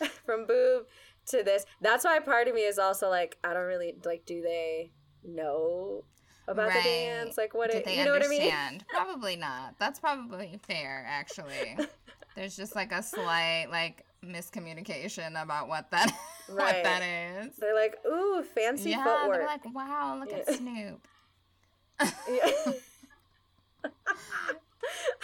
[0.24, 0.86] from boob
[1.26, 1.64] to this.
[1.80, 4.24] That's why part of me is also like, I don't really like.
[4.26, 4.92] Do they
[5.24, 6.04] know
[6.46, 7.36] about the dance?
[7.36, 7.70] Like, what?
[7.70, 8.52] Did It, they you know what I mean?
[8.88, 9.74] Probably not.
[9.78, 11.76] That's probably fair, actually.
[12.34, 16.10] There's just like a slight like miscommunication about what that
[16.48, 16.76] Right.
[16.76, 17.56] what that is.
[17.56, 19.38] They're like, ooh, fancy yeah, footwork.
[19.38, 20.38] they're like, wow, look Yeah.
[20.38, 21.06] at Snoop.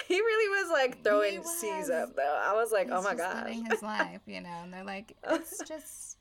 [0.09, 1.61] he really was like throwing was.
[1.61, 2.41] C's up though.
[2.45, 4.61] I was like, He's oh my god, living his life, you know.
[4.63, 6.19] And they're like, it's just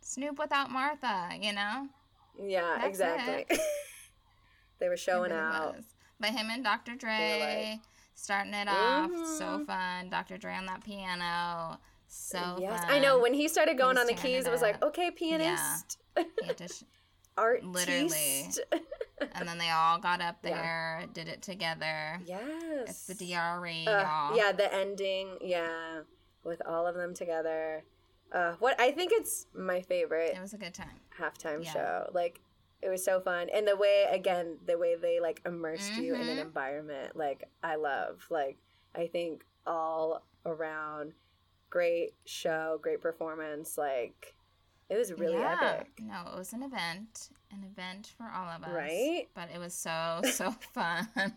[0.00, 1.88] Snoop without Martha, you know.
[2.42, 3.58] yeah, That's exactly.
[4.78, 5.74] they were showing really out.
[5.76, 5.84] was.
[6.18, 6.94] But him and Dr.
[6.94, 7.78] Dre
[8.14, 9.66] starting it off, so Mhm.
[9.66, 10.10] fun.
[10.10, 10.36] Dr.
[10.38, 11.78] Dre on that piano,
[12.12, 12.90] so yes, fun.
[12.90, 13.18] I know.
[13.20, 16.24] When he started going was on the keys, it it was like, okay, pianist, He
[16.68, 16.82] sh-
[17.38, 17.66] artist.
[17.66, 18.46] Literally.
[19.34, 20.50] and then they all got up Yeah.
[20.50, 22.20] there, did it together.
[22.26, 22.88] yes.
[22.88, 24.36] It's the DRE, Uh, y'all.
[24.36, 25.38] yeah, the ending.
[25.40, 26.00] Yeah,
[26.44, 27.84] with all of them together.
[28.32, 31.00] Uh, what I think it's my favorite It was a good time.
[31.18, 31.72] halftime Yeah.
[31.72, 32.10] show.
[32.12, 32.40] Like
[32.82, 36.28] it was so fun, and the way again, the way they like immersed you in
[36.28, 36.42] an Mhm.
[36.42, 38.26] environment, like I love.
[38.30, 38.58] Like
[38.94, 41.12] I think all around,
[41.70, 43.78] great show, great performance.
[43.78, 44.34] Like
[44.88, 45.56] it was really yeah.
[45.74, 45.88] epic.
[46.00, 48.70] No, it was an event, an event for all of us.
[48.72, 49.28] Right?
[49.34, 51.08] But it was so so fun,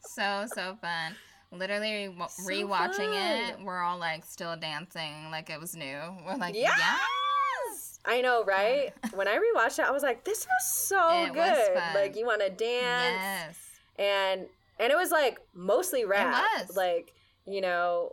[0.00, 1.14] so so fun.
[1.52, 5.98] Literally re- So rewatching it, we're all like still dancing like it was new.
[6.24, 6.78] We're like, Yes!
[6.78, 7.98] yes.
[8.06, 8.92] I know, right?
[9.14, 11.94] when I rewatched it, I was like, "This was so It good!" was fun.
[11.94, 13.58] Like you want to dance, Yes.
[13.98, 14.46] and
[14.78, 16.44] and it was like mostly rap,
[16.74, 17.12] like
[17.46, 18.12] you know,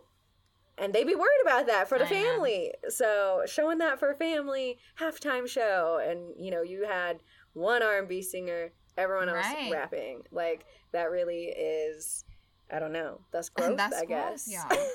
[0.80, 2.72] and they'd be worried about that for the I family.
[2.88, 7.20] So showing that for a family halftime show, and you know, you had
[7.54, 9.70] one R and B singer, everyone else Right.
[9.72, 10.22] rapping.
[10.30, 12.24] Like that really is,
[12.70, 14.48] I don't know, that's growth, That's I growth, guess.
[14.50, 14.86] y'all.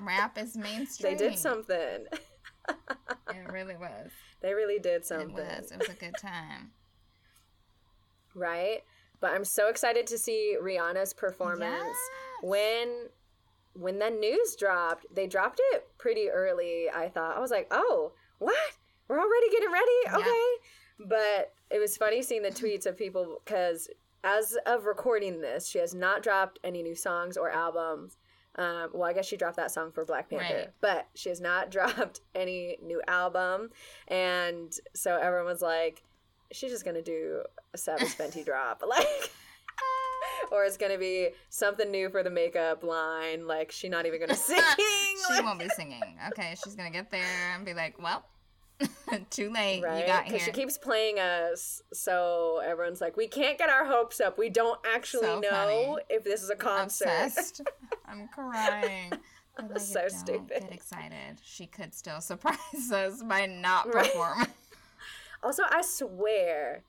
[0.00, 1.16] Rap is mainstream.
[1.16, 2.06] they did something.
[2.68, 4.10] It really was.
[4.40, 5.30] they really did something.
[5.30, 5.70] It was.
[5.72, 6.70] It was a good time.
[8.34, 8.80] right?
[9.20, 11.96] But I'm so excited to see Rihanna's performance Yes.
[12.42, 13.08] when
[13.74, 15.06] when the news dropped.
[15.14, 16.86] They dropped it pretty early.
[16.94, 18.56] I thought I was like, oh, what?
[19.08, 20.16] We're already getting ready, Yeah.
[20.18, 21.08] okay?
[21.08, 23.88] But it was funny seeing the tweets of people because
[24.22, 28.18] as of recording this, she has not dropped any new songs or albums.
[28.56, 30.68] Um, well, I guess she dropped that song for Black Panther, Right.
[30.80, 33.70] but she has not dropped any new album.
[34.08, 36.02] And so everyone was like,
[36.52, 37.42] she's just gonna do
[37.72, 39.30] a Savage Fenty drop, like,
[40.52, 43.46] or it's gonna be something new for the makeup line.
[43.46, 44.60] Like, she's not even gonna sing.
[44.76, 46.02] She like- won't be singing.
[46.28, 47.24] Okay, she's gonna get there
[47.54, 48.24] and be like, "Well,
[49.30, 49.82] too late.
[49.82, 50.00] right?
[50.00, 54.20] You got here." She keeps playing us, so everyone's like, we can't get our hopes
[54.20, 54.38] up.
[54.38, 55.96] We don't actually So know funny.
[56.08, 57.32] if this is a concert.
[58.08, 59.12] I'm crying.
[59.58, 60.60] Like, So don't stupid.
[60.62, 61.40] Get excited.
[61.44, 64.06] She could still surprise us by not Right.
[64.10, 64.46] performing.
[65.42, 66.82] Also, I swear,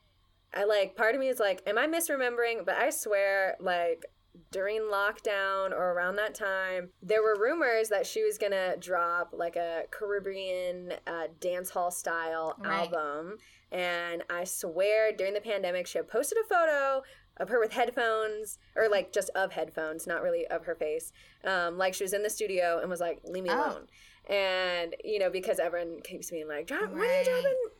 [0.54, 2.66] I like part of me is like, am I misremembering?
[2.66, 4.06] But I swear, like
[4.52, 9.56] during lockdown or around that time, there were rumors that she was gonna drop like
[9.56, 12.70] a Caribbean uh, dance hall style Right.
[12.94, 13.38] album.
[13.72, 17.04] And I swear, during the pandemic, she had posted a photo
[17.38, 21.14] of her with headphones, or like just of headphones, not really of her face.
[21.46, 23.58] Um, like she was in the studio and was like, "Leave me Oh.
[23.58, 23.88] alone."
[24.30, 27.24] And you know, because everyone keeps being like, "Drop, when are you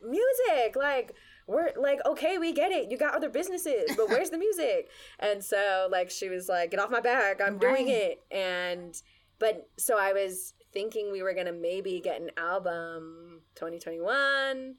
[0.00, 1.14] dropping music?" Like
[1.46, 2.90] we're like, "Okay, we get it.
[2.90, 4.88] You got other businesses, but where's the music?"
[5.18, 7.40] And so like she was like, "Get off my back.
[7.40, 9.00] I'm doing it." And
[9.38, 14.76] but so I was thinking we were gonna maybe get an album 2021,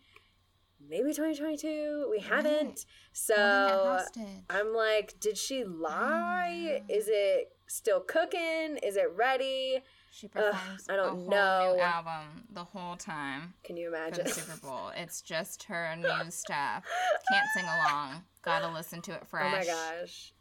[0.90, 2.08] maybe 2022.
[2.10, 2.86] We haven't.
[3.12, 4.44] So Holding it hostage.
[4.50, 6.82] I'm like, did she lie?
[6.88, 6.96] know.
[6.96, 8.78] Is it still cooking?
[8.82, 9.84] Is it ready?
[10.16, 11.74] She performs I don't a whole know.
[11.76, 14.26] new album the whole time Can you for imagine?
[14.26, 14.92] the Super Bowl.
[14.96, 16.86] It's just her new stuff.
[17.32, 18.24] Can't sing along.
[18.44, 19.52] Gotta listen to it fresh.
[19.52, 19.66] oh my
[20.02, 20.32] gosh.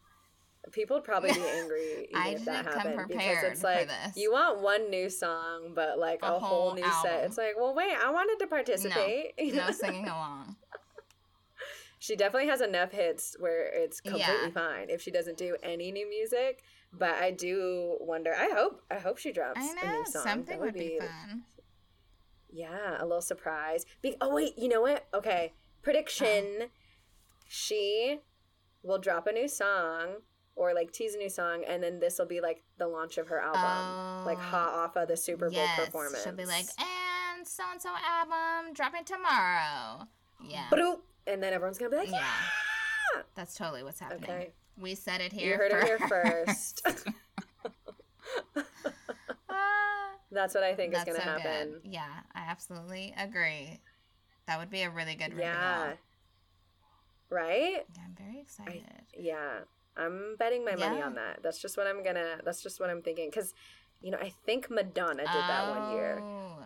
[0.72, 3.88] People would probably be angry even I if that happened because prepared it's for like
[3.88, 4.16] this.
[4.16, 7.24] you want one new song, but like a, A whole, whole new set.
[7.24, 9.32] It's like, well, wait, I wanted to participate.
[9.40, 9.70] No know?
[9.72, 10.56] singing along.
[11.98, 14.50] she definitely has enough hits where it's completely Yeah.
[14.50, 16.62] fine if she doesn't do any new music.
[16.92, 18.34] But I do wonder.
[18.34, 18.82] I hope.
[18.90, 20.22] I hope she drops I a know new song.
[20.22, 21.44] something That would be fun.
[22.50, 23.86] Yeah, a little surprise.
[24.02, 25.06] Be- oh wait, you know what?
[25.14, 26.66] Okay, prediction: oh.
[27.48, 28.18] she
[28.82, 30.16] will drop a new song
[30.54, 33.28] or like tease a new song, and then this will be like the launch of
[33.28, 36.22] her album, like Oh, hot off of the Super Bowl yes, performance.
[36.22, 40.06] She'll be like, and so and so album dropping tomorrow.
[40.46, 40.68] Yeah.
[41.26, 42.18] And then everyone's gonna be like, Yeah.
[43.14, 43.22] yeah.
[43.34, 44.24] That's totally what's happening.
[44.24, 45.52] Okay, We said it here.
[45.52, 46.82] you heard it here first.
[46.84, 47.08] first.
[50.30, 51.72] That's what I think is gonna so happen.
[51.82, 51.90] good.
[51.92, 53.80] Yeah, I absolutely agree.
[54.46, 55.46] That would be a really good reveal.
[55.46, 55.92] Yeah.
[57.28, 57.84] Right?
[57.94, 58.82] Yeah, I'm very excited.
[59.16, 59.60] Yeah,
[59.96, 61.06] I'm betting my money Yeah.
[61.06, 61.42] on that.
[61.42, 62.38] That's just what I'm gonna.
[62.44, 63.28] That's just what I'm thinking.
[63.30, 63.52] Because,
[64.00, 66.64] you know, I think Madonna did that one year, Oh,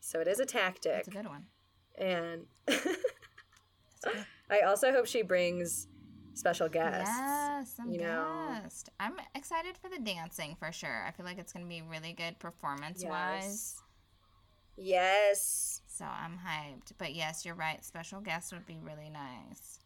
[0.00, 0.92] so it is a tactic.
[0.92, 1.46] That's a good one.
[1.98, 2.46] And.
[4.48, 5.88] I also hope she brings
[6.36, 7.14] special guests.
[7.18, 8.48] Yes, some you know.
[8.62, 8.90] guest.
[9.00, 11.04] I'm excited for the dancing for sure.
[11.06, 13.76] I feel like it's gonna be really good performance wise.
[13.76, 13.82] Yes.
[14.76, 15.80] Yes.
[15.86, 16.92] So I'm hyped.
[16.98, 17.82] But yes, you're right.
[17.84, 19.80] Special guests would be really nice.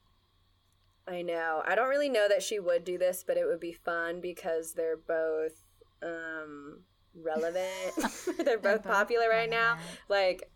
[1.07, 1.63] I know.
[1.67, 4.73] I don't really know that she would do this, but it would be fun because
[4.73, 5.63] they're both
[6.03, 6.81] um
[7.15, 7.95] relevant.
[8.45, 9.79] they're both both popular right now.
[10.09, 10.51] Like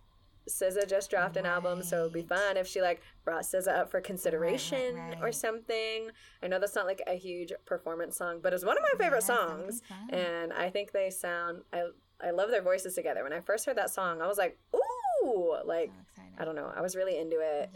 [0.48, 3.90] SZA just dropped an album, so it'd be fun if she like brought SZA up
[3.90, 5.34] for consideration or right.
[5.34, 6.10] something.
[6.42, 9.18] I know that's not like a huge performance song, but it's one of my favorite
[9.18, 11.62] Yes, that would be songs, and I think they sound.
[11.72, 11.84] I
[12.22, 13.22] I love their voices together.
[13.22, 16.22] When I first heard that song, I was like, ooh, like so.
[16.38, 17.70] I don't know, I was really into it,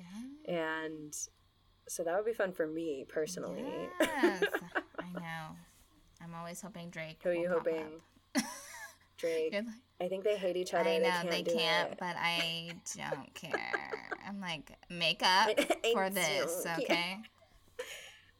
[0.47, 0.85] Yeah.
[0.85, 1.15] and
[1.89, 3.65] so that would be fun for me personally.
[4.01, 4.43] Yes.
[4.99, 5.57] I know.
[6.23, 7.21] I'm always hoping Drake.
[7.23, 7.87] Who are you hoping?
[9.19, 9.53] Drake.
[9.53, 9.65] Like,
[10.01, 10.89] I think they hate each other.
[10.89, 11.45] I know they they can't.
[11.45, 13.91] do can't, but I don't care.
[14.27, 15.51] I'm like, make up
[15.93, 17.19] for this, okay?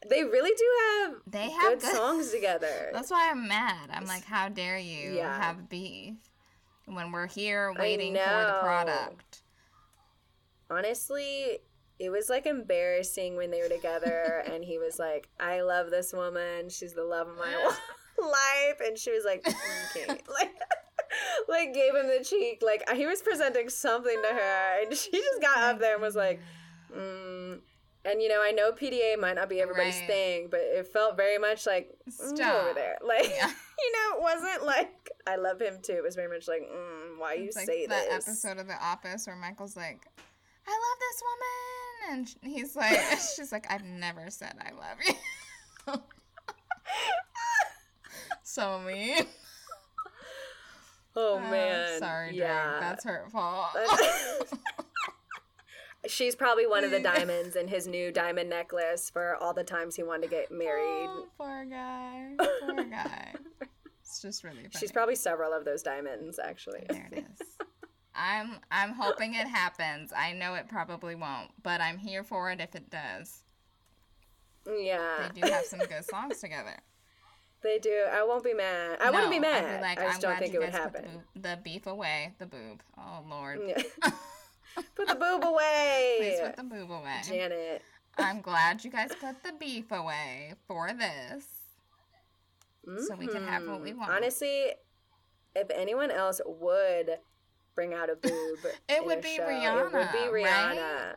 [0.09, 0.65] They really do
[1.11, 2.89] have They have good, good songs together.
[2.93, 3.89] That's why I'm mad.
[3.91, 5.37] I'm like, how dare you Yeah.
[5.37, 6.15] have beef
[6.85, 9.43] when we're here waiting for the product?
[10.69, 11.59] Honestly,
[11.97, 16.13] it was like embarrassing when they were together, and he was like, "I love this
[16.13, 16.69] woman.
[16.69, 17.79] She's the love of my life,"
[18.85, 20.51] and she was like, "Okay," like.
[21.47, 25.41] Like gave him the cheek, like he was presenting something to her, and she just
[25.41, 26.39] got up there and was like,
[26.95, 27.59] mm.
[28.05, 30.07] and you know, I know PDA might not be everybody's Right.
[30.07, 33.47] thing, but it felt very much like mm, over there, like Yeah.
[33.79, 35.93] you know, it wasn't like I love him too.
[35.93, 38.27] It was very much like, mm, why you It's like say that this?
[38.27, 40.05] episode of The Office where Michael's like,
[40.67, 41.23] I love this
[42.11, 42.27] woman.
[42.43, 42.99] And he's like,
[43.35, 46.01] she's like, I've never said I love you.
[48.49, 49.25] So mean.
[51.15, 52.39] Oh Uh, man, sorry, Drake.
[52.39, 52.77] yeah.
[52.79, 53.65] That's hurtful.
[56.07, 59.95] She's probably one of the diamonds in his new diamond necklace for all the times
[59.95, 61.07] he wanted to get married.
[61.09, 62.35] Oh, poor guy.
[62.61, 63.33] Poor guy.
[64.01, 64.69] It's just really funny.
[64.79, 66.85] She's probably several of those diamonds, actually.
[66.89, 67.47] There it is.
[68.15, 70.13] I'm I'm hoping it happens.
[70.15, 73.43] I know it probably won't, but I'm here for it if it does.
[74.67, 76.77] yeah, They do have some good songs together.
[77.61, 78.05] They do.
[78.11, 78.97] I won't be mad.
[79.01, 79.77] I wouldn't be mad.
[79.77, 81.05] Be like, I just I'm don't think it would happen.
[81.35, 82.81] The, the beef away, the boob.
[82.97, 83.81] Oh Lord, Yeah.
[84.95, 87.21] put the boob away, please put the boob away.
[87.25, 87.81] Janet.
[88.17, 91.45] I'm glad you guys put the beef away for this.
[93.07, 93.97] So we can have what we Mhm.
[93.97, 94.11] want.
[94.11, 94.73] Honestly,
[95.55, 97.19] if anyone else would
[97.75, 101.05] bring out a boob, It would be show, It would be Rihanna, Rihanna.
[101.05, 101.15] right?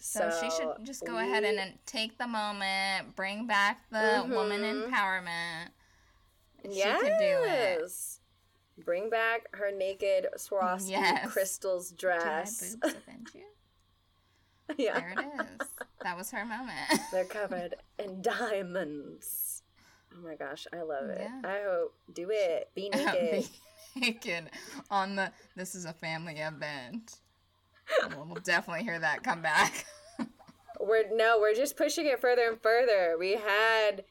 [0.00, 4.62] So, she should just go ahead and, and take the moment, bring back the woman
[4.62, 4.90] Mhm.
[4.90, 5.68] empowerment.
[6.64, 7.00] She yes.
[7.00, 8.84] could do it.
[8.84, 11.30] Bring back her naked Swarovski Yes.
[11.32, 12.76] crystals dress.
[12.76, 13.44] boobs offend you?
[14.76, 14.98] yeah.
[15.00, 15.68] There it is.
[16.02, 16.78] That was her moment.
[17.12, 19.62] They're covered in diamonds.
[20.14, 21.20] Oh my gosh, I love it.
[21.20, 21.40] Yeah.
[21.44, 22.70] I hope do it.
[22.74, 23.48] Be naked.
[23.94, 24.50] Be naked
[24.90, 25.32] on the.
[25.56, 27.18] This is a family event.
[28.16, 29.84] We'll, definitely hear that come back.
[30.80, 33.16] we're no, we're just pushing it further and further.
[33.18, 34.04] We had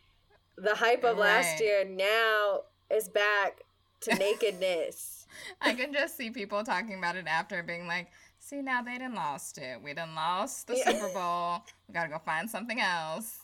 [0.57, 1.85] the hype of last year.
[1.85, 3.61] Now it's back
[4.01, 5.27] to nakedness.
[5.61, 8.07] I can just see people talking about it after, being like,
[8.39, 9.81] "See, now they didn't lost it.
[9.81, 10.91] We didn't lost the Yeah.
[10.91, 11.63] Super Bowl.
[11.87, 13.39] We gotta go find something else.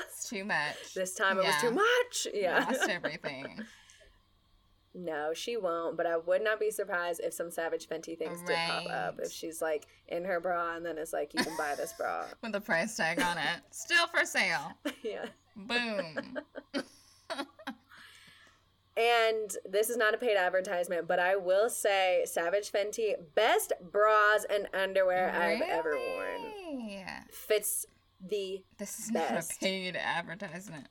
[0.00, 0.94] It's too much.
[0.94, 2.26] this time it was too much.
[2.32, 2.64] Yeah.
[2.68, 3.64] lost everything.
[4.94, 5.96] No, she won't.
[5.96, 9.20] But I would not be surprised if some Savage Fenty things did pop up.
[9.22, 12.24] If she's like in her bra and then it's like you can buy this bra.
[12.42, 14.72] With the price tag on it, still for sale.
[15.02, 15.26] yeah.
[15.56, 16.38] Boom.
[18.96, 24.44] And this is not a paid advertisement, but I will say Savage Fenty best bras
[24.50, 26.52] and underwear I've ever worn.
[27.30, 27.86] Fits
[28.20, 30.88] the This is not a paid advertisement,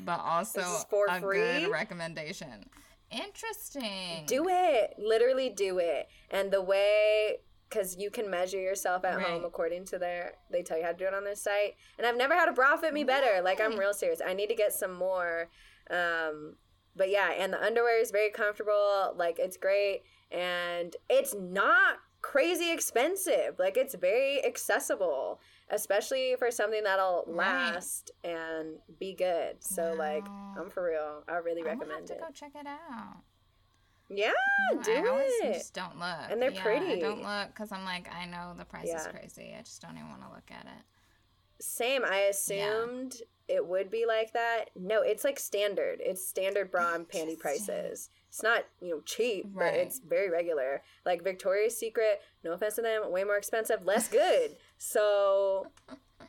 [0.00, 1.38] but also This is for a free?
[1.38, 2.68] good recommendation.
[3.12, 4.24] Interesting.
[4.26, 4.94] do it.
[4.98, 6.08] Literally do it.
[6.30, 7.38] And the way
[7.68, 10.96] because you can measure yourself at home according to their they tell you how to
[10.98, 11.74] do it on their site.
[11.96, 13.40] And I've never had a bra fit me better.
[13.42, 14.20] Like I'm real serious.
[14.24, 15.48] I need to get some more.
[15.90, 16.56] Um
[16.94, 19.14] but yeah, and the underwear is very comfortable.
[19.16, 23.58] Like it's great and it's not crazy expensive.
[23.58, 25.40] Like it's very accessible,
[25.70, 27.36] especially for something that'll Right.
[27.74, 29.62] last and be good.
[29.62, 31.24] So like I'm for real.
[31.28, 32.20] I really gonna have recommend to it.
[32.20, 33.16] go check it out.
[34.08, 34.32] Yeah,
[34.74, 35.52] Yeah, do I always it.
[35.54, 36.30] just don't look.
[36.30, 37.00] And they're Yeah, I pretty.
[37.00, 39.54] don't look because I'm like, I know the price is crazy.
[39.58, 41.62] I just don't even want to look at it.
[41.64, 42.04] Same.
[42.04, 43.16] I assumed
[43.48, 44.66] it would be like that.
[44.76, 46.00] No, it's like standard.
[46.02, 48.10] It's standard bra and panty prices.
[48.28, 50.82] It's not, you know, cheap, but it's very regular.
[51.06, 54.56] Like Victoria's Secret, no offense to them, way more expensive, less good.
[54.84, 55.68] So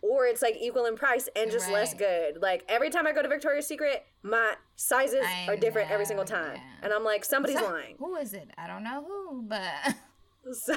[0.04, 2.40] or it's like equal in price and just less good.
[2.42, 6.26] Like every time I go to Victoria's Secret, my sizes I are different every single
[6.26, 6.62] time, yeah.
[6.84, 7.96] and I'm like, somebody's So- lying.
[7.98, 8.52] Who is it?
[8.58, 9.96] I don't know who, but
[10.54, 10.76] So,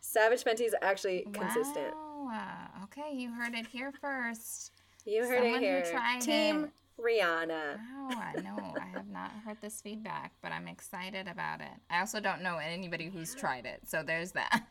[0.00, 1.92] Savage Fenty is actually consistent.
[1.94, 2.68] Wow.
[2.84, 4.70] Okay, you heard it here first.
[5.04, 5.84] You heard Someone it who here.
[5.84, 6.70] tried Team it.
[7.02, 7.78] Rihanna.
[8.08, 8.74] Wow, I know.
[8.80, 11.68] I have not heard this feedback, but I'm excited about it.
[11.90, 14.66] I also don't know anybody who's tried it, so there's that.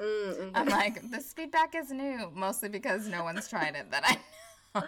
[0.00, 0.50] Mm-mm.
[0.54, 4.86] I'm like, this feedback is new, mostly because no one's tried it that I know.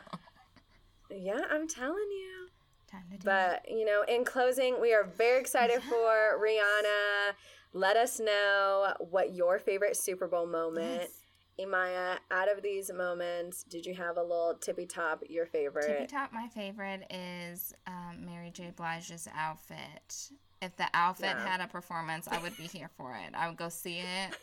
[1.10, 2.48] Yeah, I'm telling you.
[2.90, 3.24] Time to do it.
[3.24, 7.34] But, you know, in closing, we are very excited for Rihanna.
[7.72, 11.02] Let us know what your favorite Super Bowl moment.
[11.02, 11.10] Yes.
[11.60, 15.86] Imaya, out of these moments, did you have a little tippy top, your favorite?
[15.86, 18.72] Tippy top, my favorite is um, Mary J.
[18.74, 20.30] Blige's outfit.
[20.62, 21.46] If the outfit Yeah.
[21.46, 23.34] had a performance, I would be here for it.
[23.34, 24.36] I would go see it.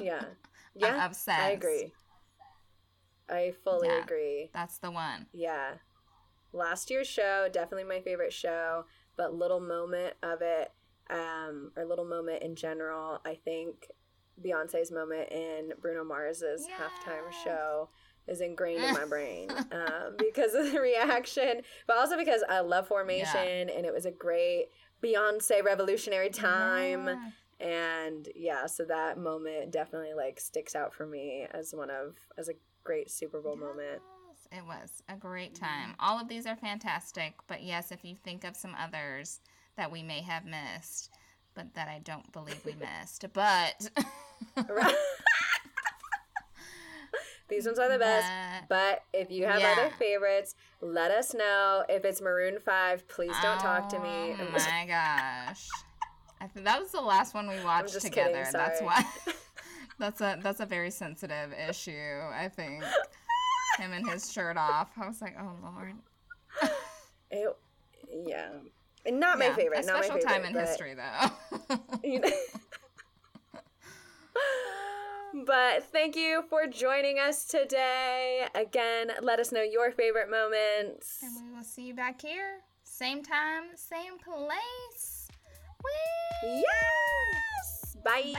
[0.00, 0.22] Yeah.
[0.78, 0.94] Yeah.
[1.02, 1.54] I obsessed.
[1.54, 1.94] agree.
[3.30, 4.02] I fully Yeah.
[4.02, 4.50] agree.
[4.52, 5.26] That's the one.
[5.32, 5.76] Yeah.
[6.52, 8.84] Last year's show, definitely my favorite show,
[9.16, 10.70] but little moment of it,
[11.08, 13.88] um, or little moment in general, I think
[14.44, 17.88] Beyonce's moment in Bruno Mars's halftime show
[18.28, 22.86] is ingrained in my brain um, because of the reaction, but also because I love
[22.88, 24.66] Formation and it was a great
[25.02, 27.06] Beyonce revolutionary time.
[27.06, 27.30] Yeah.
[27.60, 32.48] And yeah, so that moment definitely like sticks out for me as one of as
[32.48, 32.54] a
[32.84, 34.02] great Super Bowl moment.
[34.52, 35.94] It was a great time.
[35.98, 39.40] All of these are fantastic, but yes, if you think of some others
[39.76, 41.10] that we may have missed,
[41.54, 43.88] but that I don't believe we missed, but
[47.48, 48.26] These ones are the best.
[48.68, 49.72] But- if you have Yeah.
[49.78, 51.84] other favorites, let us know.
[51.88, 54.34] If it's Maroon 5, please don't talk to me.
[54.38, 55.66] Oh my gosh.
[56.40, 58.30] I think that was the last one we watched together.
[58.44, 59.04] kidding, That's why
[59.98, 62.84] that's a that's a very sensitive issue, I think.
[63.78, 64.90] Him and his shirt off.
[65.00, 65.94] I was like, oh lord.
[67.30, 67.56] It-
[68.26, 68.50] yeah.
[69.04, 69.84] And Not my favorite.
[69.84, 70.32] A not my special favorite.
[70.32, 71.78] time in but- history though.
[72.04, 72.30] you know.
[75.46, 78.46] but thank you for joining us today.
[78.54, 81.18] Again, let us know your favorite moments.
[81.22, 82.60] and we will see you back here.
[82.84, 85.15] Same time, same place.
[85.86, 86.62] Whee!
[86.64, 87.96] Yes!
[88.04, 88.34] Bye.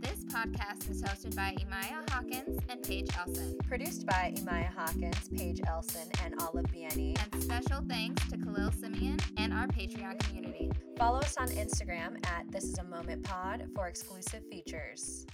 [0.00, 3.56] This podcast is hosted by Imaya Hawkins and Paige Elson.
[3.68, 7.16] Produced by Imaya Hawkins, Paige Elson, and Olive Bieni.
[7.32, 10.70] And special thanks to Khalil Simeon and our Patreon community.
[10.96, 15.26] Follow us on Instagram at This Is a Moment Pod for exclusive features.